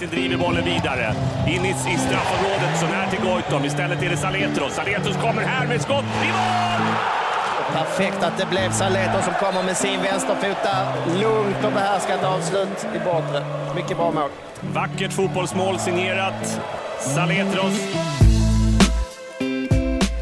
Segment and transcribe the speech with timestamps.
[0.00, 1.14] Yassin driver bollen vidare.
[1.46, 3.64] In i, i straffområdet, så när till Goitom.
[3.64, 4.72] Istället är det Saletros.
[4.74, 6.88] Saletros kommer här med skott i mål!
[7.72, 10.86] Perfekt att det blev Saleto som kommer med sin vänsterfot där.
[11.20, 13.44] Lugnt och behärskat avslut i bortre.
[13.74, 14.30] Mycket bra mål.
[14.60, 16.60] Vackert fotbollsmål signerat
[17.00, 17.80] Saletros.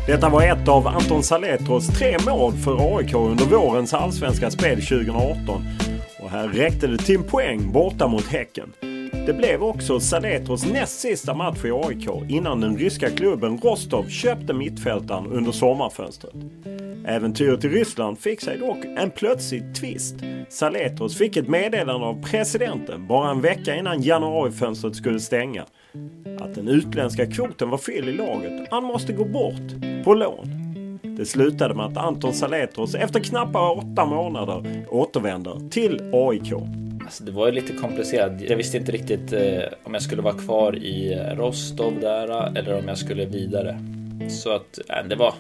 [0.07, 5.65] Detta var ett av Anton Saletros tre mål för AIK under vårens allsvenska spel 2018.
[6.21, 8.96] Och här räckte det till en poäng borta mot Häcken.
[9.13, 14.55] Det blev också Saletros näst sista match i AIK innan den ryska klubben Rostov köpte
[14.55, 16.35] mittfältaren under sommarfönstret.
[17.07, 20.15] Äventyret i Ryssland fick sig dock en plötslig twist.
[20.49, 25.65] Saletros fick ett meddelande av presidenten bara en vecka innan januarifönstret skulle stänga.
[26.41, 28.69] Att den utländska kvoten var fylld i laget.
[28.71, 30.67] Han måste gå bort på lån.
[31.17, 36.53] Det slutade med att Anton Saletros efter knappa åtta månader återvänder till AIK.
[37.07, 38.33] Alltså, det var ju lite komplicerat.
[38.41, 42.89] Jag visste inte riktigt eh, om jag skulle vara kvar i Rostov där eller om
[42.89, 43.79] jag skulle vidare.
[44.29, 45.35] Så att äh, det var.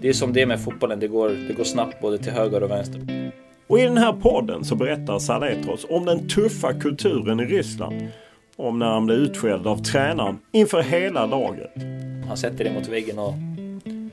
[0.00, 1.00] Det är som det är med fotbollen.
[1.00, 3.32] Det går, det går snabbt både till höger och vänster.
[3.66, 8.08] Och i den här podden så berättar Saletros om den tuffa kulturen i Ryssland.
[8.56, 11.72] Om när han blev utskälld av tränaren inför hela laget.
[12.28, 13.34] Han sätter dig mot väggen och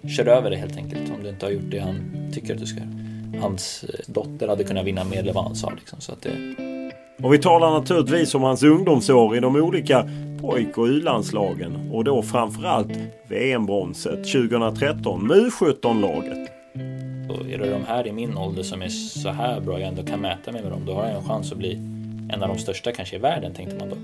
[0.10, 1.96] kör över dig helt enkelt om du inte har gjort det han
[2.34, 3.42] tycker att du ska göra.
[3.42, 6.32] Hans eh, dotter hade kunnat vinna mer än vad han sa liksom, så att det,
[7.24, 10.10] och vi talar naturligtvis om hans ungdomsår i de olika
[10.42, 12.92] pojk och u-landslagen och då framförallt
[13.28, 16.52] VM-bronset 2013 med U17-laget.
[17.52, 20.20] Är det de här i min ålder som är så här bra jag ändå kan
[20.20, 21.74] mäta mig med dem, då har jag en chans att bli
[22.34, 23.96] en av de största kanske i världen, tänkte man då.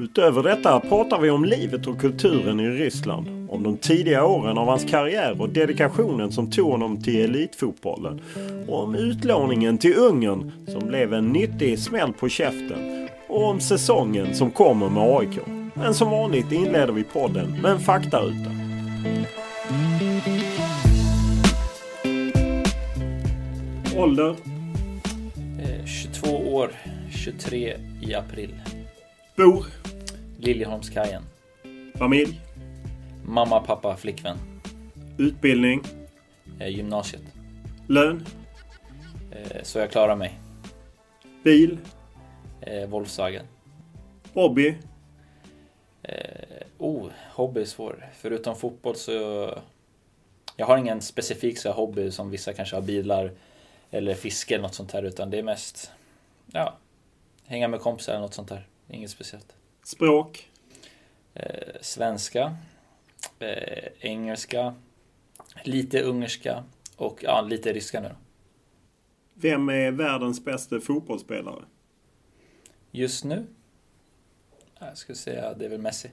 [0.00, 3.50] Utöver detta pratar vi om livet och kulturen i Ryssland.
[3.50, 8.20] Om de tidiga åren av hans karriär och dedikationen som tog honom till elitfotbollen.
[8.68, 13.08] Och om utlåningen till Ungern som blev en nyttig smäll på käften.
[13.28, 15.38] Och om säsongen som kommer med AIK.
[15.74, 18.50] Men som vanligt inleder vi podden med en faktaruta.
[23.96, 24.36] Ålder?
[25.60, 26.70] Eh, 22 år,
[27.10, 28.54] 23 i april.
[29.36, 29.75] Bor?
[30.46, 31.22] Liljeholmskajen.
[31.94, 32.40] Familj?
[33.24, 34.36] Mamma, pappa, flickvän.
[35.18, 35.82] Utbildning?
[36.60, 37.22] Eh, gymnasiet.
[37.86, 38.26] Lön?
[39.30, 40.38] Eh, så jag klarar mig.
[41.44, 41.78] Bil?
[42.60, 43.46] Eh, Volkswagen.
[44.34, 44.76] Hobby?
[46.02, 48.06] Eh, oh, hobby är svår.
[48.14, 49.12] Förutom fotboll så...
[50.56, 53.32] Jag har ingen specifik så hobby som vissa kanske har bilar
[53.90, 55.90] eller fiske eller något sånt här utan det är mest...
[56.52, 56.76] Ja,
[57.46, 58.66] hänga med kompisar eller något sånt där.
[58.88, 59.56] Inget speciellt.
[59.86, 60.50] Språk?
[61.34, 62.56] Eh, svenska.
[63.38, 64.74] Eh, engelska.
[65.64, 66.64] Lite ungerska.
[66.96, 68.10] Och ja, lite ryska nu.
[69.34, 71.64] Vem är världens bästa fotbollsspelare?
[72.90, 73.46] Just nu?
[74.78, 76.10] Jag skulle säga det är väl Messi.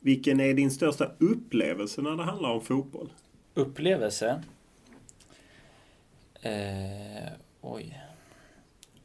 [0.00, 3.12] Vilken är din största upplevelse när det handlar om fotboll?
[3.54, 4.42] Upplevelse?
[6.42, 8.00] Eh, oj.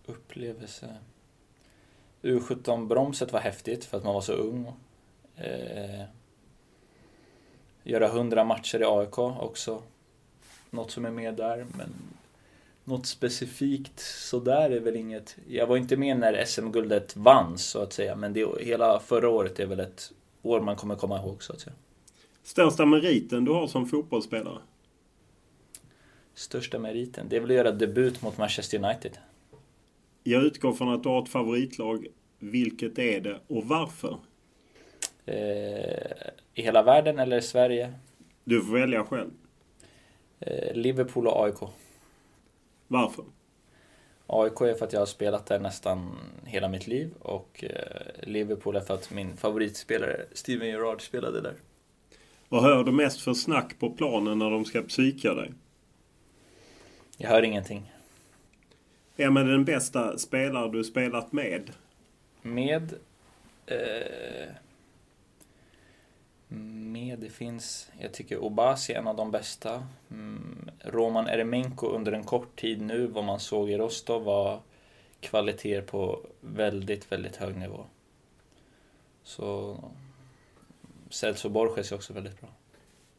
[0.06, 0.98] Upplevelse.
[2.24, 4.72] U17-bromset var häftigt för att man var så ung.
[5.36, 6.04] Eh,
[7.84, 9.82] göra 100 matcher i AIK också.
[10.70, 11.90] Något som är med där, men
[12.84, 15.38] något specifikt sådär är väl inget.
[15.48, 19.60] Jag var inte med när SM-guldet vanns så att säga, men det, hela förra året
[19.60, 20.12] är väl ett
[20.42, 21.76] år man kommer komma ihåg så att säga.
[22.44, 24.60] Största meriten du har som fotbollsspelare?
[26.34, 27.30] Största meriten?
[27.30, 29.18] Det är väl att göra debut mot Manchester United.
[30.24, 32.08] Jag utgår från att du har ett favoritlag.
[32.40, 34.18] Vilket är det och varför?
[35.26, 37.94] Eh, I hela världen eller i Sverige?
[38.44, 39.32] Du får välja själv.
[40.40, 41.70] Eh, Liverpool och AIK.
[42.88, 43.26] Varför?
[44.28, 46.16] AIK är för att jag har spelat där nästan
[46.46, 51.56] hela mitt liv och eh, Liverpool är för att min favoritspelare Steven Gerrard spelade där.
[52.50, 55.54] Vad hör du mest för snack på planen när de ska psyka dig?
[57.18, 57.93] Jag hör ingenting.
[59.16, 61.72] Vem är den bästa spelare du spelat med?
[62.42, 62.94] Med...
[63.66, 64.48] Eh,
[66.48, 67.92] med, det finns...
[68.00, 69.88] Jag tycker Obasi är en av de bästa.
[70.12, 74.60] Mm, Roman Eremenko under en kort tid nu, vad man såg i Rostov, var
[75.20, 77.86] kvaliteter på väldigt, väldigt hög nivå.
[79.24, 79.78] Så...
[81.10, 82.50] Celso Borges är också väldigt bra.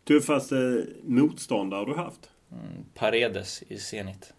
[0.04, 2.30] Tuffaste motståndare du haft?
[2.52, 4.34] Mm, Paredes i Zenit.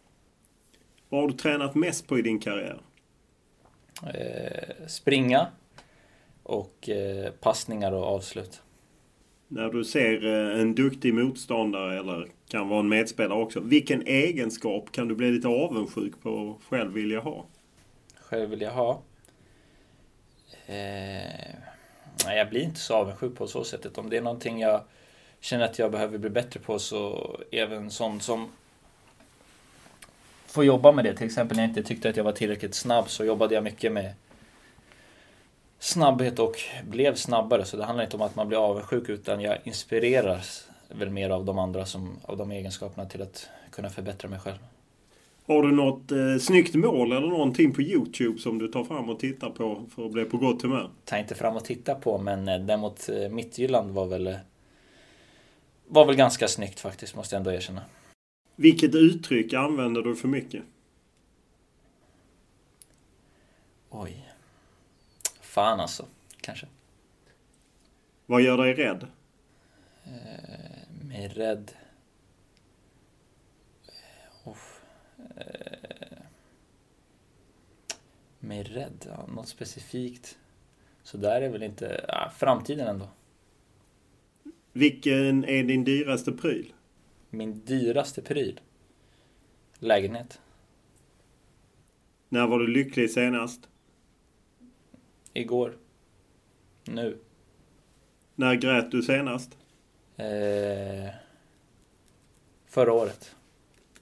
[1.15, 2.81] Vad har du tränat mest på i din karriär?
[4.13, 5.47] Eh, springa
[6.44, 8.62] och eh, passningar och avslut.
[9.47, 13.59] När du ser eh, en duktig motståndare eller kan vara en medspelare också.
[13.59, 17.45] Vilken egenskap kan du bli lite avundsjuk på och själv vilja ha?
[18.15, 19.01] Själv vill jag ha?
[20.65, 21.56] Eh,
[22.25, 23.97] nej, jag blir inte så avundsjuk på så sättet.
[23.97, 24.81] Om det är någonting jag
[25.39, 28.50] känner att jag behöver bli bättre på så även sånt som
[30.56, 31.13] får jobba med det.
[31.13, 33.92] Till exempel när jag inte tyckte att jag var tillräckligt snabb så jobbade jag mycket
[33.92, 34.13] med
[35.80, 36.56] snabbhet och
[36.90, 37.66] blev snabbare.
[37.66, 41.46] Så det handlar inte om att man blir avundsjuk utan jag inspireras väl mer av
[41.46, 44.57] de andra som, av de egenskaperna till att kunna förbättra mig själv.
[45.48, 49.19] Har du något eh, snyggt mål eller någonting på Youtube som du tar fram och
[49.19, 50.90] tittar på för att bli på gott humör?
[51.06, 54.36] Tar inte fram och tittar på men eh, däremot eh, Mittjylland var väl eh,
[55.88, 57.81] var väl ganska snyggt faktiskt, måste jag ändå erkänna.
[58.56, 60.63] Vilket uttryck använder du för mycket?
[63.90, 64.34] Oj.
[65.42, 66.06] Fan alltså,
[66.42, 66.68] kanske.
[68.25, 69.07] Vad gör dig rädd?
[70.04, 71.72] Eh, mig rädd.
[73.88, 74.81] Eh, uff.
[75.36, 76.18] Eh,
[78.40, 79.06] mig rädd?
[79.10, 80.38] Ja, något specifikt?
[81.04, 82.06] Så där är väl inte...
[82.07, 83.10] Ja, framtiden ändå.
[84.72, 86.74] Vilken är din dyraste pryl?
[87.35, 88.59] Min dyraste pryl?
[89.79, 90.41] Lägenhet.
[92.29, 93.69] När var du lycklig senast?
[95.33, 95.77] Igår.
[96.85, 97.17] Nu.
[98.35, 99.57] När grät du senast?
[100.17, 101.09] Eh,
[102.65, 103.35] förra året.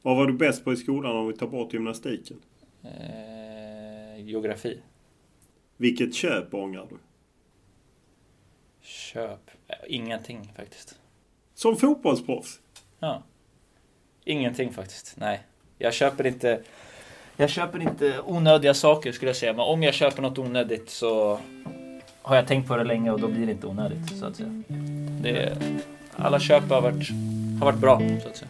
[0.01, 2.38] Vad var du bäst på i skolan om vi tar bort gymnastiken?
[2.83, 4.81] Eh, geografi.
[5.77, 6.97] Vilket köp ångrar du?
[8.81, 9.51] Köp?
[9.68, 11.00] Eh, Ingenting faktiskt.
[11.53, 12.59] Som fotbollsproffs?
[13.04, 13.22] Ja.
[14.24, 15.14] Ingenting faktiskt.
[15.18, 15.44] Nej.
[15.78, 16.62] Jag köper inte...
[17.38, 19.54] Jag köper inte onödiga saker skulle jag säga.
[19.54, 21.40] Men om jag köper något onödigt så
[22.22, 24.64] har jag tänkt på det länge och då blir det inte onödigt så att säga.
[25.22, 25.58] Det,
[26.16, 27.10] alla köp har varit,
[27.60, 28.50] har varit bra så att säga.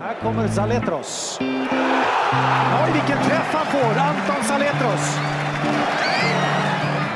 [0.00, 1.38] Här kommer Zaletros.
[1.40, 4.00] Oj, vilken träff han får!
[4.00, 5.16] Anton Zaletros.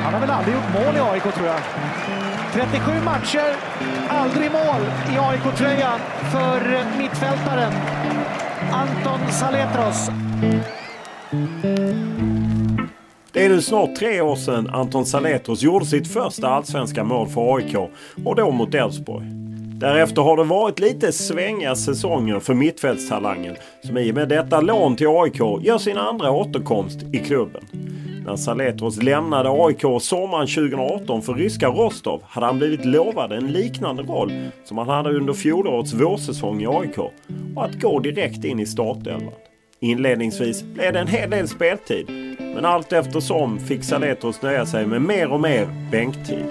[0.05, 1.61] Han har väl aldrig gjort mål i AIK, tror jag.
[2.53, 3.56] 37 matcher,
[4.08, 4.81] aldrig mål
[5.15, 6.00] i AIK-tröjan
[6.32, 6.60] för
[6.98, 7.72] mittfältaren
[8.72, 10.10] Anton Saletros.
[13.32, 17.56] Det är nu snart tre år sedan Anton Saletros gjorde sitt första allsvenska mål för
[17.56, 17.77] AIK
[18.24, 19.27] och då mot Elfsborg.
[19.81, 24.96] Därefter har det varit lite svängiga säsonger för mittfältstalangen som i och med detta lån
[24.96, 27.62] till AIK gör sin andra återkomst i klubben.
[28.29, 34.03] När Saletros lämnade AIK sommaren 2018 för ryska Rostov hade han blivit lovad en liknande
[34.03, 34.32] roll
[34.65, 36.99] som han hade under fjolårets vårsäsong i AIK
[37.56, 39.32] och att gå direkt in i startelvan.
[39.81, 42.06] Inledningsvis blev det en hel del speltid
[42.39, 46.47] men allt eftersom fick Saletros nöja sig med mer och mer bänktid.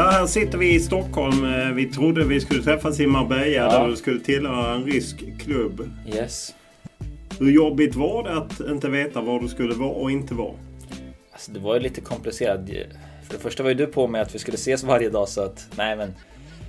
[0.00, 1.44] Ja, här sitter vi i Stockholm.
[1.54, 3.78] Eh, Vi trodde vi skulle träffas i Marbella Ja.
[3.78, 5.90] där du skulle tillhöra en rysk klubb.
[6.14, 6.54] Yes.
[7.38, 10.54] Hur jobbigt var det att inte veta var du skulle vara och inte vara?
[11.32, 12.60] Alltså, det var ju lite komplicerat.
[13.24, 15.40] För det första var ju du på mig att vi skulle ses varje dag så
[15.42, 16.14] att nej men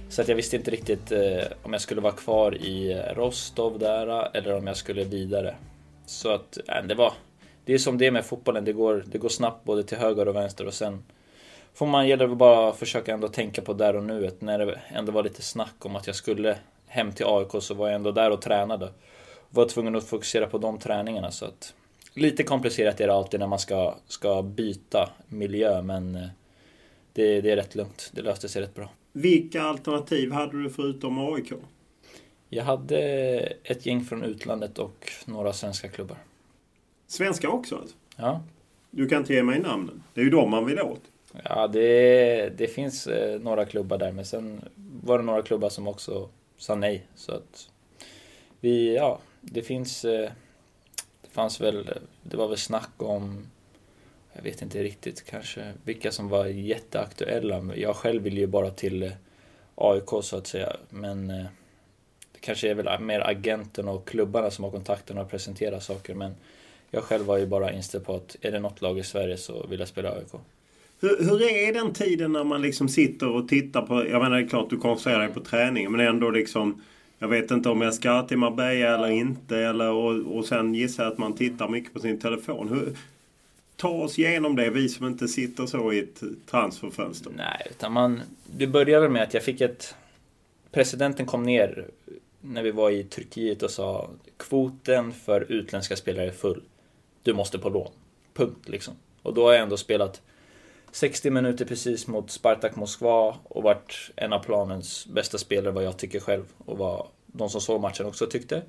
[0.10, 1.20] så att jag visste inte riktigt eh,
[1.64, 5.56] om jag skulle vara kvar i Rostov där eller om jag skulle vidare.
[6.06, 7.14] Så att eh, det var
[7.66, 8.66] det är som det är med fotbollen.
[8.66, 11.04] Det går, det går snabbt både till höger och vänster och sen
[11.74, 14.42] får man gäller det bara försöka ändå tänka på där och nuet.
[14.42, 17.88] När det ändå var lite snack om att jag skulle hem till AIK så var
[17.88, 18.90] jag ändå där och tränade.
[19.50, 21.32] var tvungen att fokusera på de träningarna.
[21.32, 21.74] Så att,
[22.14, 26.28] lite komplicerat är det alltid när man ska, ska byta miljö men eh,
[27.14, 28.12] det, det är rätt lugnt.
[28.14, 28.90] Det löste sig rätt bra.
[29.12, 31.52] Vilka alternativ hade du förutom AIK?
[32.50, 33.00] Jag hade
[33.64, 36.18] ett gäng från utlandet och några svenska klubbar.
[37.08, 37.96] Svenska också alltså?
[38.16, 38.42] Ja.
[38.92, 40.04] Du kan inte ge mig namnen.
[40.14, 41.02] Det är ju dem man vill åt.
[41.44, 44.62] Ja, det, det finns eh, några klubbar där, men sen
[45.04, 47.08] var det några klubbar som också sa nej.
[47.16, 47.70] Så att
[48.60, 50.06] vi, ja, det finns...
[50.06, 50.32] Eh,
[51.22, 51.90] det fanns väl,
[52.24, 53.48] det var väl snack om,
[54.34, 57.72] jag vet inte riktigt kanske vilka som var jätteaktuella.
[57.76, 59.12] Jag själv vill ju bara till eh,
[59.76, 64.72] AIK så att säga, men det kanske är väl mer agenten och klubbarna som har
[64.72, 66.14] kontakten och presenterar saker.
[66.14, 66.36] Men
[66.90, 69.68] jag själv var ju bara inställd på att är det något lag i Sverige så
[69.68, 70.34] vill jag spela AIK.
[71.02, 74.08] Hur, hur, är den tiden när man liksom sitter och tittar på...
[74.10, 76.82] Jag menar det är klart du koncentrerar dig på träningen men ändå liksom...
[77.20, 79.58] Jag vet inte om jag ska till Marbella eller inte.
[79.58, 82.68] Eller, och, och sen gissar jag att man tittar mycket på sin telefon.
[82.70, 82.98] Hur,
[83.76, 87.32] ta oss igenom det, vi som inte sitter så i ett transferfönster.
[87.36, 88.22] Nej, utan man...
[88.58, 89.96] Det började med att jag fick ett...
[90.72, 91.88] Presidenten kom ner
[92.42, 96.62] när vi var i Turkiet och sa kvoten för utländska spelare är full.
[97.24, 97.92] Du måste på lån.
[98.34, 98.94] Punkt liksom.
[99.22, 100.22] Och då har jag ändå spelat
[100.92, 105.98] 60 minuter precis mot Spartak Moskva och varit en av planens bästa spelare vad jag
[105.98, 108.62] tycker själv och vad de som såg matchen också tyckte.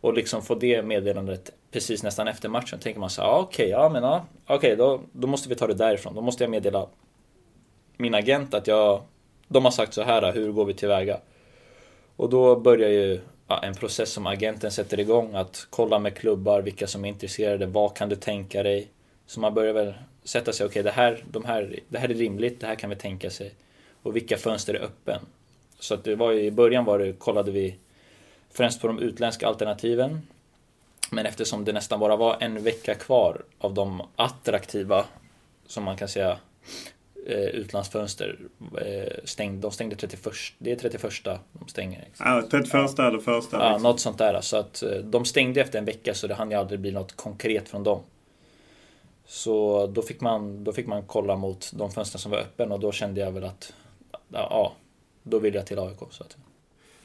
[0.00, 3.64] Och liksom få det meddelandet precis nästan efter matchen tänker man så här, ah, okej,
[3.64, 6.14] okay, ja men ja, okej, okay, då, då måste vi ta det därifrån.
[6.14, 6.86] Då måste jag meddela
[7.96, 9.02] min agent att jag,
[9.48, 11.20] de har sagt så här, hur går vi tillväga?
[12.16, 16.62] Och då börjar ju ja, en process som agenten sätter igång att kolla med klubbar,
[16.62, 18.90] vilka som är intresserade, vad kan du tänka dig?
[19.26, 19.94] Så man börjar väl
[20.26, 22.90] sätta sig, okej okay, det, här, de här, det här är rimligt, det här kan
[22.90, 23.54] vi tänka sig.
[24.02, 25.20] Och vilka fönster är öppen?
[25.78, 27.76] Så att det var ju, i början var det, kollade vi
[28.50, 30.20] främst på de utländska alternativen.
[31.10, 35.04] Men eftersom det nästan bara var en vecka kvar av de attraktiva,
[35.66, 36.38] som man kan säga,
[37.26, 38.38] eh, utlandsfönster
[38.80, 41.12] eh, stängde, de stängde 31, det är 31
[41.52, 42.04] de stänger.
[42.18, 43.56] Ja, 31 eller första.
[43.56, 43.82] Ja, liksom.
[43.82, 44.40] något sånt där.
[44.40, 47.16] Så att eh, de stängde efter en vecka så det hann ju aldrig bli något
[47.16, 48.02] konkret från dem.
[49.26, 52.80] Så då fick, man, då fick man kolla mot de fönster som var öppen och
[52.80, 53.72] då kände jag väl att
[54.28, 54.72] ja,
[55.22, 55.98] då vill jag till AIK.
[56.10, 56.36] Så att.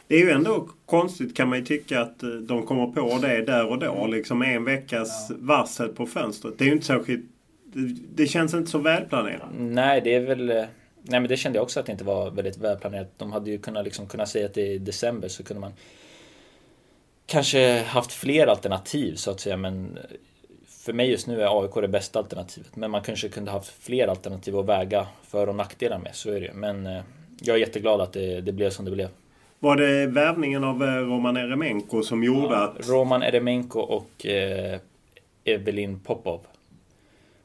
[0.07, 3.41] Det är ju ändå konstigt kan man ju tycka att eh, de kommer på det
[3.41, 4.07] där och då.
[4.07, 5.35] Liksom en veckas ja.
[5.39, 6.57] varsel på fönstret.
[6.57, 7.25] Det är ju inte särskilt...
[8.15, 9.49] Det känns inte så välplanerat.
[9.59, 10.49] Nej, det är väl...
[10.49, 10.55] Eh,
[11.01, 13.11] nej, men det kände jag också att det inte var väldigt välplanerat.
[13.17, 15.73] De hade ju kunnat, liksom, kunnat säga att det är december så kunde man
[17.25, 19.57] kanske haft fler alternativ så att säga.
[19.57, 19.99] Men
[20.81, 22.75] för mig just nu är AIK det bästa alternativet.
[22.75, 26.15] Men man kanske kunde haft fler alternativ att väga för och nackdelar med.
[26.15, 26.53] Så är det.
[26.53, 27.01] Men eh,
[27.41, 29.07] jag är jätteglad att det, det blev som det blev.
[29.59, 32.89] Var det värvningen av eh, Roman Eremenko som gjorde ja, att...
[32.89, 34.79] Roman Eremenko och eh,
[35.43, 36.39] Evelin Popov.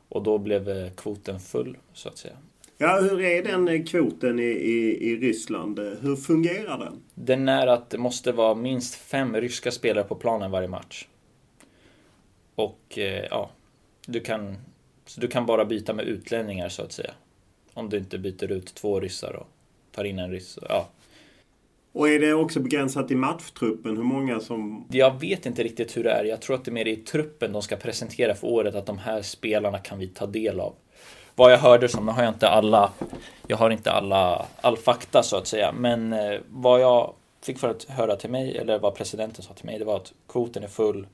[0.09, 2.35] Och då blev eh, kvoten full, så att säga.
[2.79, 5.79] Ja, hur är den kvoten i, i, i Ryssland?
[5.79, 7.03] Hur fungerar den?
[7.15, 11.07] Den är att det måste vara minst fem ryska spelare på planen varje match.
[12.57, 13.51] Och eh, ja,
[14.07, 14.57] du kan,
[15.07, 17.11] så du kan bara byta med utlänningar så att säga.
[17.75, 19.47] Om du inte byter ut två ryssar och
[19.93, 20.59] tar in en ryss.
[20.69, 20.89] Ja.
[21.93, 23.97] Och är det också begränsat i matchtruppen?
[23.97, 24.87] Hur många som...
[24.91, 26.25] Jag vet inte riktigt hur det är.
[26.25, 28.99] Jag tror att det är mer i truppen de ska presentera för året att de
[28.99, 30.75] här spelarna kan vi ta del av.
[31.35, 32.93] Vad jag hörde som, nu har jag inte alla,
[33.47, 37.69] jag har inte alla, all fakta så att säga, men eh, vad jag fick för
[37.69, 40.69] att höra till mig, eller vad presidenten sa till mig, det var att kvoten är
[40.69, 41.07] full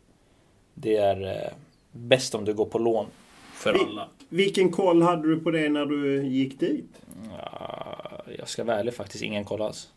[0.75, 1.53] det är eh,
[1.93, 3.07] bäst om du går på lån
[3.53, 4.09] för alla.
[4.29, 7.01] Vilken koll hade du på det när du gick dit?
[7.39, 9.89] Ja, jag ska vara ärlig faktiskt, ingen koll alls.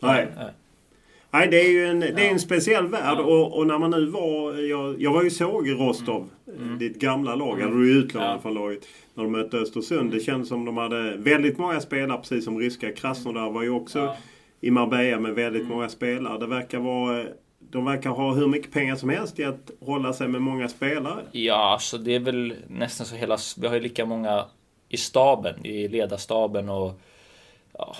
[0.00, 0.28] Nej.
[0.36, 0.50] Nej.
[1.32, 3.18] Nej, det är ju en, det är en speciell värld.
[3.18, 3.22] Ja.
[3.22, 4.54] Och, och, när man nu var...
[4.54, 6.62] Jag, jag var ju såg i Rostov, mm.
[6.62, 6.78] mm.
[6.78, 7.60] ditt gamla lag.
[7.60, 7.68] Mm.
[7.68, 8.38] Hade du utlånat ja.
[8.42, 8.86] från laget.
[9.14, 10.10] När de mötte Östersund.
[10.10, 13.98] Det kändes som de hade väldigt många spelare, precis som ryska Krasnodar var ju också
[13.98, 14.16] ja.
[14.60, 15.72] i Marbella med väldigt mm.
[15.72, 16.38] många spelare.
[16.38, 17.24] Det verkar vara
[17.70, 21.24] de verkar ha hur mycket pengar som helst i att hålla sig med många spelare.
[21.32, 23.38] Ja, så det är väl nästan så hela...
[23.56, 24.44] Vi har ju lika många
[24.88, 27.00] i staben, i ledarstaben och...
[27.72, 27.96] Ja,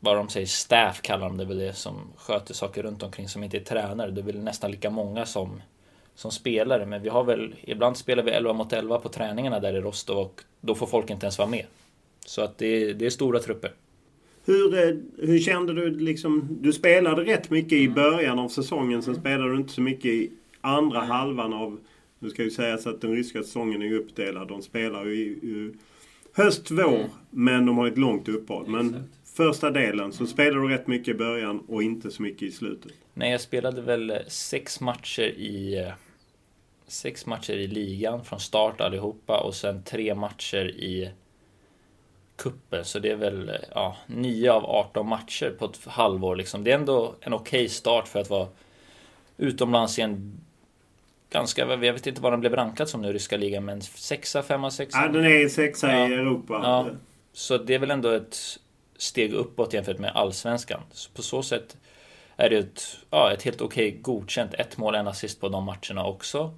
[0.00, 3.44] vad de säger, staff kallar de det väl det som sköter saker runt omkring som
[3.44, 4.10] inte är tränare.
[4.10, 5.62] Det är väl nästan lika många som,
[6.14, 6.86] som spelare.
[6.86, 10.18] Men vi har väl, ibland spelar vi 11 mot 11 på träningarna där i Rostov
[10.18, 11.66] och då får folk inte ens vara med.
[12.26, 13.72] Så att det, det är stora trupper.
[14.50, 16.58] Hur, eh, hur kände du liksom?
[16.60, 19.02] Du spelade rätt mycket i början av säsongen.
[19.02, 20.30] Sen spelade du inte så mycket i
[20.60, 21.78] andra halvan av...
[22.18, 24.48] Nu ska ju sägas att den ryska säsongen är uppdelad.
[24.48, 25.72] De spelar ju i, i
[26.32, 26.94] höst, vår.
[26.94, 27.10] Mm.
[27.30, 28.68] Men de har ett långt uppehåll.
[28.68, 32.50] Men första delen så spelade du rätt mycket i början och inte så mycket i
[32.50, 32.92] slutet.
[33.14, 35.86] Nej, jag spelade väl sex matcher i...
[36.86, 41.10] Sex matcher i ligan från start allihopa och sen tre matcher i
[42.40, 46.64] kuppen Så det är väl ja, 9 av 18 matcher på ett halvår liksom.
[46.64, 48.48] Det är ändå en okej okay start för att vara
[49.36, 50.40] utomlands i en
[51.30, 54.70] ganska, jag vet inte vad den blev rankad som nu, ryska ligan, men sexa, femma,
[54.70, 54.98] sexa?
[55.02, 56.08] Ja, den är sexa ja.
[56.08, 56.60] i Europa.
[56.62, 56.86] Ja.
[57.32, 58.36] Så det är väl ändå ett
[58.96, 60.80] steg uppåt jämfört med allsvenskan.
[60.92, 61.76] Så på så sätt
[62.36, 64.54] är det ett, ja, ett helt okej okay, godkänt.
[64.54, 66.54] Ett mål, en assist på de matcherna också.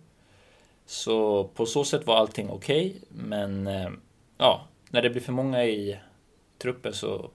[0.87, 3.91] Så på så sätt var allting okej, okay, men eh,
[4.39, 5.99] ja, när det blir för många i
[6.59, 7.31] truppen så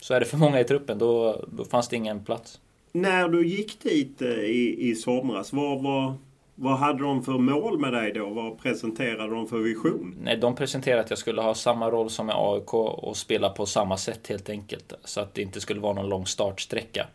[0.00, 2.60] så är det för många i truppen, då, då fanns det ingen plats.
[2.92, 6.14] När du gick dit eh, i, i somras, vad, vad,
[6.54, 8.28] vad hade de för mål med dig då?
[8.28, 10.16] Vad presenterade de för vision?
[10.22, 13.66] Nej, de presenterade att jag skulle ha samma roll som i AIK och spela på
[13.66, 14.92] samma sätt helt enkelt.
[15.04, 17.06] Så att det inte skulle vara någon lång startsträcka.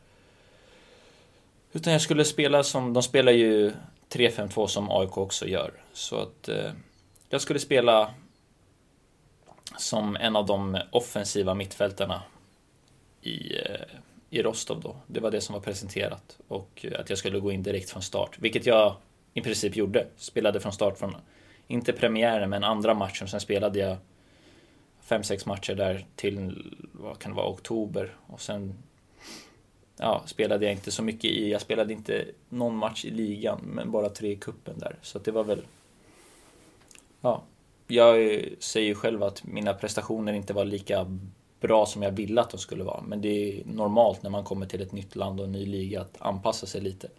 [1.74, 3.72] Utan jag skulle spela som, de spelar ju
[4.10, 5.72] 3-5-2 som AIK också gör.
[5.94, 6.72] Så att eh,
[7.30, 8.10] jag skulle spela
[9.78, 12.24] som en av de offensiva mittfältarna
[13.22, 13.86] i, eh,
[14.30, 14.96] i Rostov då.
[15.08, 18.02] Det var det som var presenterat och eh, att jag skulle gå in direkt från
[18.02, 18.96] start, vilket jag
[19.34, 20.08] i princip gjorde.
[20.18, 21.16] Spelade från start från,
[21.68, 23.28] inte premiären, men andra matchen.
[23.28, 23.98] Sen spelade jag
[25.02, 28.74] fem, sex matcher där till, vad kan det vara, oktober och sen
[29.98, 33.92] ja, spelade jag inte så mycket i, jag spelade inte någon match i ligan, men
[33.92, 34.96] bara tre i kuppen där.
[35.02, 35.66] Så det var väl,
[37.22, 37.44] ja,
[37.88, 41.20] jag säger ju själv att mina prestationer inte var lika
[41.60, 43.02] bra som jag ville att de skulle vara.
[43.02, 46.02] Men det är normalt när man kommer till ett nytt land och en ny liga
[46.02, 47.10] att anpassa sig lite.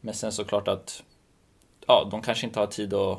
[0.00, 1.02] Men sen såklart att
[1.86, 3.18] ja, de kanske inte har tid att,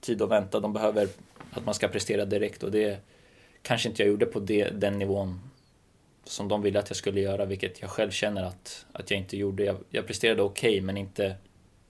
[0.00, 0.60] tid att vänta.
[0.60, 1.08] De behöver
[1.50, 2.98] att man ska prestera direkt och det
[3.62, 5.40] kanske inte jag gjorde på det, den nivån
[6.24, 9.36] som de ville att jag skulle göra, vilket jag själv känner att, att jag inte
[9.36, 9.64] gjorde.
[9.64, 11.36] Jag, jag presterade okej, okay, men inte,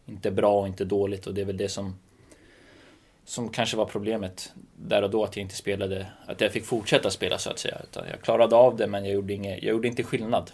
[0.06, 1.94] inte bra och inte dåligt och det är väl det som
[3.28, 7.10] som kanske var problemet där och då att jag inte spelade, att jag fick fortsätta
[7.10, 7.78] spela så att säga.
[7.90, 10.50] Utan jag klarade av det men jag gjorde, inget, jag gjorde inte skillnad.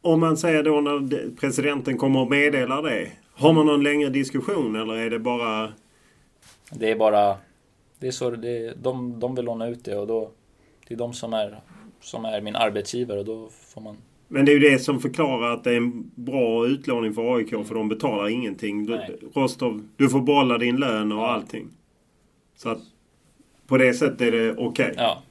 [0.00, 3.10] Om man säger då när presidenten kommer och meddelar det.
[3.32, 5.72] Har man någon längre diskussion eller är det bara?
[6.70, 7.36] Det är bara,
[7.98, 10.30] det är så, det är, de, de vill låna ut det och då,
[10.88, 11.60] det är de som är,
[12.00, 13.96] som är min arbetsgivare och då får man
[14.32, 17.50] men det är ju det som förklarar att det är en bra utlåning för AIK
[17.50, 18.86] för de betalar ingenting.
[18.86, 19.00] Du,
[19.34, 21.68] Rostov, du får behålla din lön och allting.
[22.56, 22.78] Så att
[23.66, 24.66] på det sättet är det okej.
[24.66, 24.94] Okay.
[24.96, 25.22] Ja.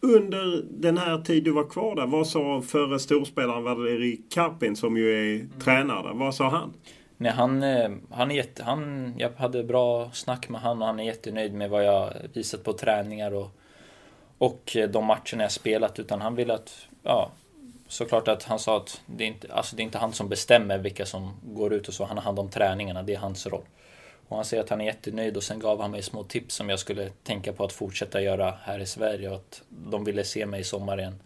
[0.00, 4.96] Under den här tid du var kvar där, vad sa förre storspelaren Valeri Karpin som
[4.96, 5.50] ju är mm.
[5.60, 6.72] tränare där, vad sa han?
[7.16, 11.00] Nej, han, eh, han är jätte, han, jag hade bra snack med han och han
[11.00, 13.50] är jättenöjd med vad jag visat på träningar och,
[14.38, 15.98] och de matcherna jag spelat.
[15.98, 17.30] Utan han vill att, ja,
[17.92, 20.78] såklart att han sa att det är, inte, alltså det är inte han som bestämmer
[20.78, 22.04] vilka som går ut och så.
[22.04, 23.64] Han har hand om träningarna, det är hans roll.
[24.28, 26.68] Och han säger att han är jättenöjd och sen gav han mig små tips som
[26.68, 30.46] jag skulle tänka på att fortsätta göra här i Sverige och att de ville se
[30.46, 31.20] mig i sommar igen.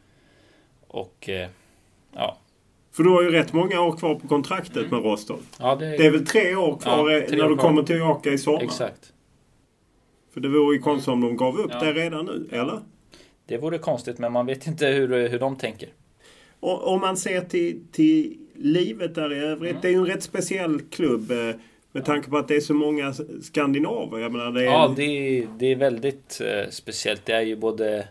[0.88, 1.48] Och eh,
[2.12, 2.37] ja.
[2.92, 4.90] För du har ju rätt många år kvar på kontraktet mm.
[4.90, 5.40] med Rostov.
[5.59, 5.98] Ja, det, är...
[5.98, 8.62] det är väl tre år kvar ja, tre när år du kommer tillbaka i sommar?
[8.62, 9.12] Exakt.
[10.35, 11.81] För det vore ju konstigt om de gav upp ja.
[11.81, 12.81] det redan nu, eller?
[13.46, 15.88] Det vore konstigt, men man vet inte hur, hur de tänker.
[16.66, 19.70] Och, om man ser till, till livet där i övrigt.
[19.70, 19.83] Mm.
[19.83, 21.31] Det är ju en rätt speciell klubb.
[21.31, 21.55] Eh,
[21.92, 24.18] med tanke på att det är så många skandinaver.
[24.18, 24.64] Jag menar, det är...
[24.64, 27.26] Ja, det är, det är väldigt eh, speciellt.
[27.26, 28.09] Det är ju både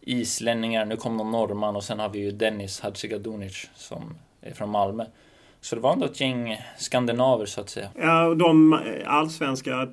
[0.00, 4.70] islänningar, nu kom någon norrman och sen har vi ju Dennis Hadzigadunic som är från
[4.70, 5.04] Malmö.
[5.60, 7.88] Så det var ändå ett gäng skandinaver så att säga.
[8.00, 9.88] Ja, och de allsvenska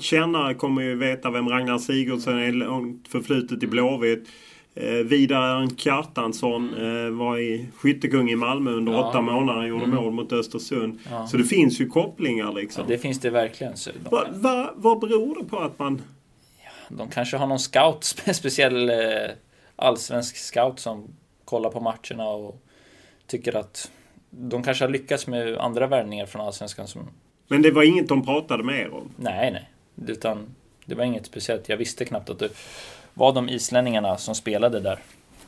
[0.00, 4.28] kännare kommer ju veta vem Ragnar Sigurdsson är långt förflutet i Blåvitt.
[4.74, 9.08] Eh, Vidar Kjartansson eh, var i skyttekung i Malmö under ja.
[9.08, 9.60] åtta månader.
[9.60, 9.96] och Gjorde mm.
[9.96, 10.98] mål mot Östersund.
[11.10, 11.26] Ja.
[11.26, 12.82] Så det finns ju kopplingar liksom.
[12.82, 13.74] Ja, det finns det verkligen.
[14.10, 16.02] Va, va, vad beror det på att man...
[16.64, 18.04] Ja, de kanske har någon scout,
[18.34, 18.96] speciell eh,
[19.76, 21.04] allsvensk scout som
[21.44, 22.62] kollar på matcherna och
[23.26, 23.90] tycker att
[24.30, 27.08] de kanske har lyckats med andra värvningar från allsvenskan som...
[27.48, 29.10] Men det var inget de pratade med er om?
[29.16, 29.70] Nej, nej.
[30.06, 30.54] Utan
[30.84, 31.68] det var inget speciellt.
[31.68, 32.50] Jag visste knappt att det
[33.18, 34.98] var de islänningarna som spelade där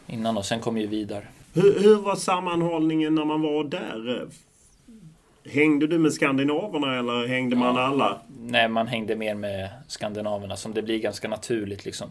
[0.07, 1.25] innan och sen kom ju vidare.
[1.55, 4.29] Hur, hur var sammanhållningen när man var där?
[5.45, 8.21] Hängde du med skandinaverna eller hängde ja, man alla?
[8.39, 12.11] Nej, man hängde mer med skandinaverna som det blir ganska naturligt liksom.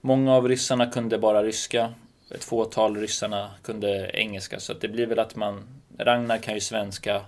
[0.00, 1.92] Många av ryssarna kunde bara ryska.
[2.34, 5.62] Ett fåtal ryssarna kunde engelska så det blir väl att man
[5.98, 7.20] Ragnar kan ju svenska.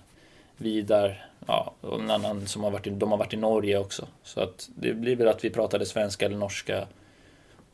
[0.56, 4.06] Vidar, ja, och en annan som har varit i, de har varit i Norge också.
[4.22, 6.86] Så att det blir väl att vi pratade svenska eller norska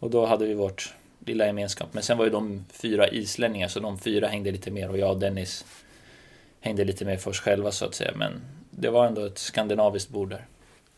[0.03, 0.95] och då hade vi vårt,
[1.27, 1.89] lilla gemenskap.
[1.93, 5.11] Men sen var ju de fyra islänningar så de fyra hängde lite mer och jag
[5.11, 5.65] och Dennis
[6.61, 8.13] hängde lite mer för oss själva så att säga.
[8.17, 8.33] Men
[8.71, 10.47] det var ändå ett skandinaviskt bord där.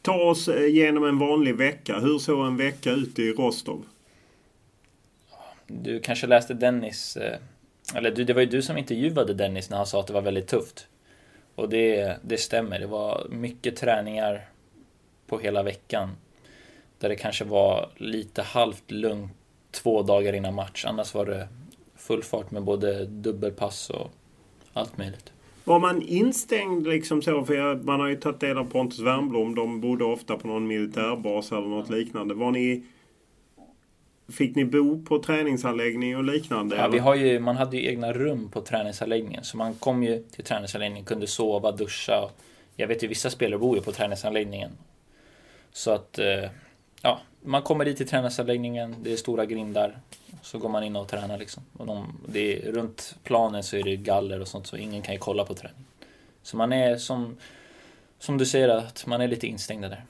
[0.02, 1.98] Ta oss igenom en vanlig vecka.
[1.98, 3.86] Hur såg en vecka ut i Rostov?
[5.66, 7.38] Du kanske läste Dennis, eh,
[7.94, 10.48] eller det var ju du som intervjuade Dennis när han sa att det var väldigt
[10.48, 10.86] tufft.
[11.54, 14.48] Och det, det stämmer, det var mycket träningar
[15.26, 16.16] på hela veckan.
[16.98, 19.32] Där det kanske var lite halvt lugnt
[19.70, 20.84] två dagar innan match.
[20.84, 21.48] Annars var det
[21.96, 24.10] full fart med både dubbelpass och
[24.72, 25.32] allt möjligt.
[25.64, 27.44] Var man instängd liksom så?
[27.44, 29.54] För jag, man har ju tagit del av Pontus Wernbloom.
[29.54, 32.34] De bodde ofta på någon militärbas eller något liknande.
[32.34, 32.82] Var ni...
[34.28, 36.76] Fick ni bo på träningsanläggning och liknande?
[36.76, 39.44] Ja, vi har ju, man hade ju egna rum på träningsanläggningen.
[39.44, 42.30] Så man kom ju till träningsanläggningen, kunde sova, duscha.
[42.76, 44.70] Jag vet ju vissa spelare bor ju på träningsanläggningen.
[45.72, 46.50] Så att, eh,
[47.04, 49.98] ja, man kommer dit till träningsanläggningen, det är stora grindar.
[50.42, 51.62] Så går man in och tränar liksom.
[51.72, 55.14] Och de, det är, runt planen så är det galler och sånt så ingen kan
[55.14, 55.84] ju kolla på träning.
[56.42, 57.36] Så man är som,
[58.18, 60.04] som du säger att man är lite instängd där.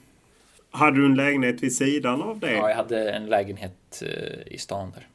[0.70, 2.52] Hade du en lägenhet vid sidan av det?
[2.52, 5.06] Ja, jag hade en lägenhet eh, i stan där.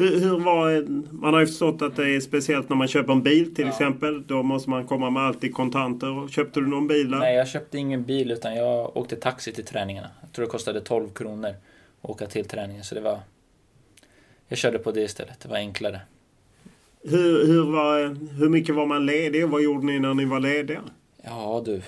[0.00, 0.86] Hur, hur, var...
[1.12, 3.70] Man har ju förstått att det är speciellt när man köper en bil till ja.
[3.70, 4.26] exempel.
[4.26, 6.28] Då måste man komma med allt i kontanter.
[6.28, 7.18] Köpte du någon bil där?
[7.18, 10.08] Nej, jag köpte ingen bil utan jag åkte taxi till träningarna.
[10.20, 11.54] Jag tror det kostade 12 kronor
[12.00, 12.84] att åka till träningen.
[12.84, 13.18] Så det var...
[14.48, 15.40] Jag körde på det istället.
[15.40, 16.00] Det var enklare.
[17.02, 20.40] Hur, hur, var, hur mycket var man ledig och vad gjorde ni när ni var
[20.40, 20.82] lediga?
[21.24, 21.82] Ja du,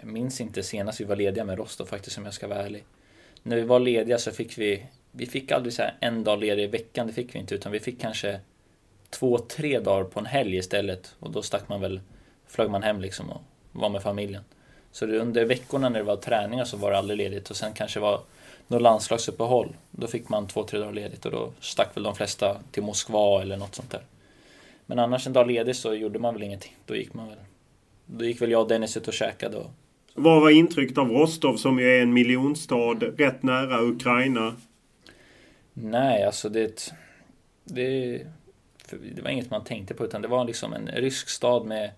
[0.00, 2.84] jag minns inte senast vi var lediga med Rostov faktiskt om jag ska vara ärlig.
[3.42, 6.66] När vi var lediga så fick vi vi fick aldrig så en dag ledig i
[6.66, 8.40] veckan, det fick vi inte, utan vi fick kanske
[9.10, 11.14] två, tre dagar på en helg istället.
[11.18, 12.00] Och då stack man väl,
[12.46, 14.42] flög man hem liksom och var med familjen.
[14.92, 18.00] Så under veckorna när det var träningar så var det aldrig ledigt och sen kanske
[18.00, 18.20] var
[18.68, 19.76] något landslagsuppehåll.
[19.90, 23.42] Då fick man två, tre dagar ledigt och då stack väl de flesta till Moskva
[23.42, 24.02] eller något sånt där.
[24.86, 26.76] Men annars en dag ledig så gjorde man väl ingenting.
[26.86, 27.38] Då gick man väl.
[28.06, 29.70] Då gick väl jag och Dennis ut och käkade och
[30.14, 34.54] vad var intrycket av Rostov som ju är en miljonstad rätt nära Ukraina?
[35.72, 36.92] Nej, alltså det...
[37.64, 38.26] Det,
[38.90, 41.90] det var inget man tänkte på utan det var liksom en rysk stad med...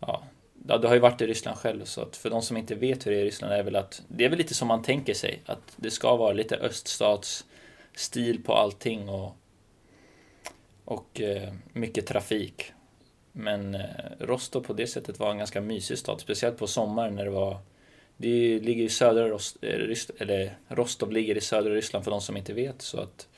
[0.00, 0.22] Ja,
[0.68, 3.06] ja, du har ju varit i Ryssland själv så att för de som inte vet
[3.06, 5.14] hur det är i Ryssland är väl att det är väl lite som man tänker
[5.14, 9.36] sig att det ska vara lite öststatsstil på allting och
[10.84, 12.72] och eh, mycket trafik.
[13.32, 13.80] Men eh,
[14.20, 17.58] Rostov på det sättet var en ganska mysig stad, speciellt på sommaren när det var
[18.16, 22.36] det ligger i södra Rost, eh, eller Rostov ligger i södra Ryssland för de som
[22.36, 22.82] inte vet.
[22.82, 23.28] Så att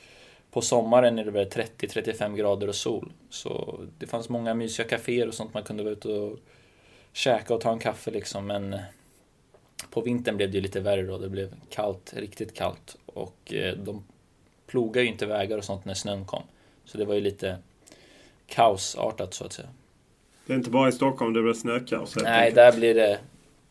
[0.51, 3.11] på sommaren är det väl 30-35 grader och sol.
[3.29, 6.39] Så det fanns många mysiga kaféer och sånt man kunde vara ute och
[7.13, 8.47] käka och ta en kaffe liksom.
[8.47, 8.75] Men
[9.89, 11.17] på vintern blev det ju lite värre då.
[11.17, 12.97] Det blev kallt, riktigt kallt.
[13.05, 14.03] Och eh, de
[14.67, 16.43] plogar ju inte vägar och sånt när snön kom.
[16.85, 17.57] Så det var ju lite
[18.47, 19.67] kaosartat så att säga.
[20.45, 22.15] Det är inte bara i Stockholm det blir snökaos?
[22.23, 23.19] Nej, där blir det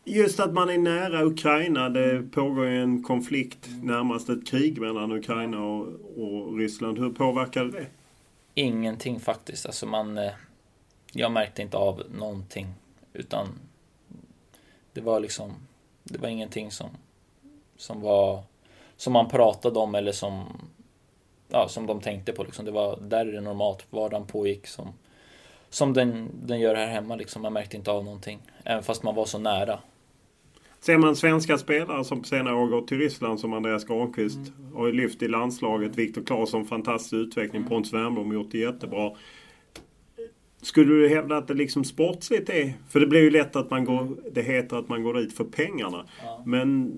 [0.09, 1.89] Just att man är nära Ukraina.
[1.89, 6.99] Det pågår ju en konflikt, närmast ett krig mellan Ukraina och, och Ryssland.
[6.99, 7.85] Hur påverkar det?
[8.53, 9.65] Ingenting faktiskt.
[9.65, 10.31] Alltså man, eh,
[11.11, 12.67] jag märkte inte av någonting.
[13.13, 13.47] Utan
[14.93, 15.53] det var liksom,
[16.03, 16.89] det var ingenting som,
[17.77, 18.43] som var,
[18.97, 20.45] som man pratade om eller som,
[21.47, 22.43] ja, som de tänkte på.
[22.43, 22.65] Liksom.
[22.65, 23.85] Det var, där är det normalt.
[23.89, 24.93] Vardagen pågick som,
[25.69, 27.15] som den, den gör här hemma.
[27.15, 27.41] Liksom.
[27.41, 28.39] Man märkte inte av någonting.
[28.63, 29.79] Även fast man var så nära.
[30.87, 34.73] Ser man svenska spelare som på senare år gått till Ryssland som Andreas Granqvist mm.
[34.73, 35.95] har ju lyft i landslaget.
[35.95, 37.61] Viktor Claesson fantastisk utveckling.
[37.61, 37.69] Mm.
[37.69, 39.11] Pontus Wernbloom gjort det jättebra.
[40.61, 42.73] Skulle du hävda att det liksom sportsligt är...
[42.89, 44.17] För det blir ju lätt att man går...
[44.31, 46.05] Det heter att man går dit för pengarna.
[46.23, 46.43] Ja.
[46.45, 46.93] Men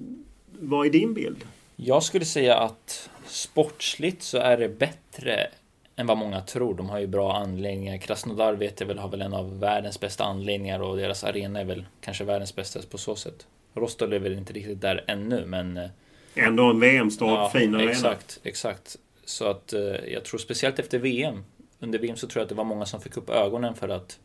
[0.60, 1.46] vad är din bild?
[1.76, 5.48] Jag skulle säga att sportsligt så är det bättre
[5.96, 6.74] än vad många tror.
[6.74, 7.98] De har ju bra anläggningar.
[7.98, 11.66] Krasnodar vet jag väl har väl en av världens bästa anläggningar och deras arena är
[11.66, 13.46] väl kanske världens bästa på så sätt.
[13.74, 15.78] Rostov är väl inte riktigt där ännu men...
[15.78, 15.90] Eh,
[16.36, 17.92] Ändå en VM-stad, ja, fin arena.
[17.92, 18.98] Exakt, exakt.
[19.26, 19.82] Så att eh,
[20.14, 21.44] jag tror speciellt efter VM.
[21.80, 24.20] Under VM så tror jag att det var många som fick upp ögonen för att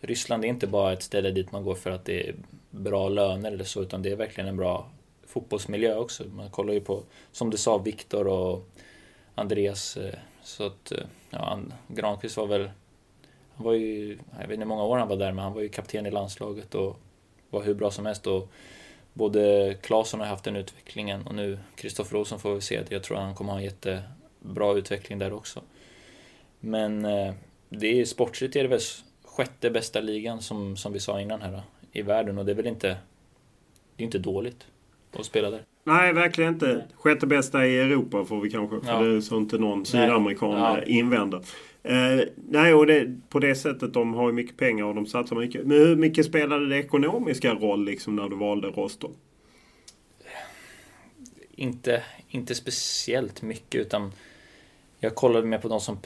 [0.00, 2.34] Ryssland är inte bara ett ställe dit man går för att det är
[2.70, 4.90] bra löner eller så utan det är verkligen en bra
[5.26, 6.24] fotbollsmiljö också.
[6.24, 8.68] Man kollar ju på, som du sa, Viktor och
[9.34, 9.96] Andreas.
[9.96, 10.92] Eh, så att,
[11.30, 12.70] ja, Granqvist var väl,
[13.54, 15.60] han var ju, jag vet inte hur många år han var där, men han var
[15.60, 16.98] ju kapten i landslaget och
[17.52, 18.26] var hur bra som helst.
[18.26, 18.48] Och
[19.12, 23.16] både Claesson har haft den utvecklingen och nu Kristoffer Olsson får vi se jag tror
[23.16, 25.62] han kommer ha en jättebra utveckling där också.
[26.60, 27.34] Men eh,
[27.68, 28.80] det är sportsligt är det väl
[29.24, 31.62] sjätte bästa ligan som, som vi sa innan här
[31.92, 32.88] i världen och det är väl inte,
[33.96, 34.66] det är inte dåligt
[35.12, 35.62] och spela där.
[35.84, 36.84] Nej, verkligen inte.
[36.96, 38.80] Sjätte bästa i Europa får vi kanske.
[38.80, 38.98] För Ja.
[39.02, 40.82] det är så inte någon sydamerikan Ja.
[40.82, 41.38] invänder.
[41.82, 45.36] Eh, nej, och det, på det sättet de har ju mycket pengar och de satsar
[45.36, 45.66] mycket.
[45.66, 49.10] Men hur mycket spelade det ekonomiska roll liksom när du valde Rostov?
[51.54, 54.12] Inte, inte speciellt mycket utan
[55.00, 55.98] jag kollade mer på de som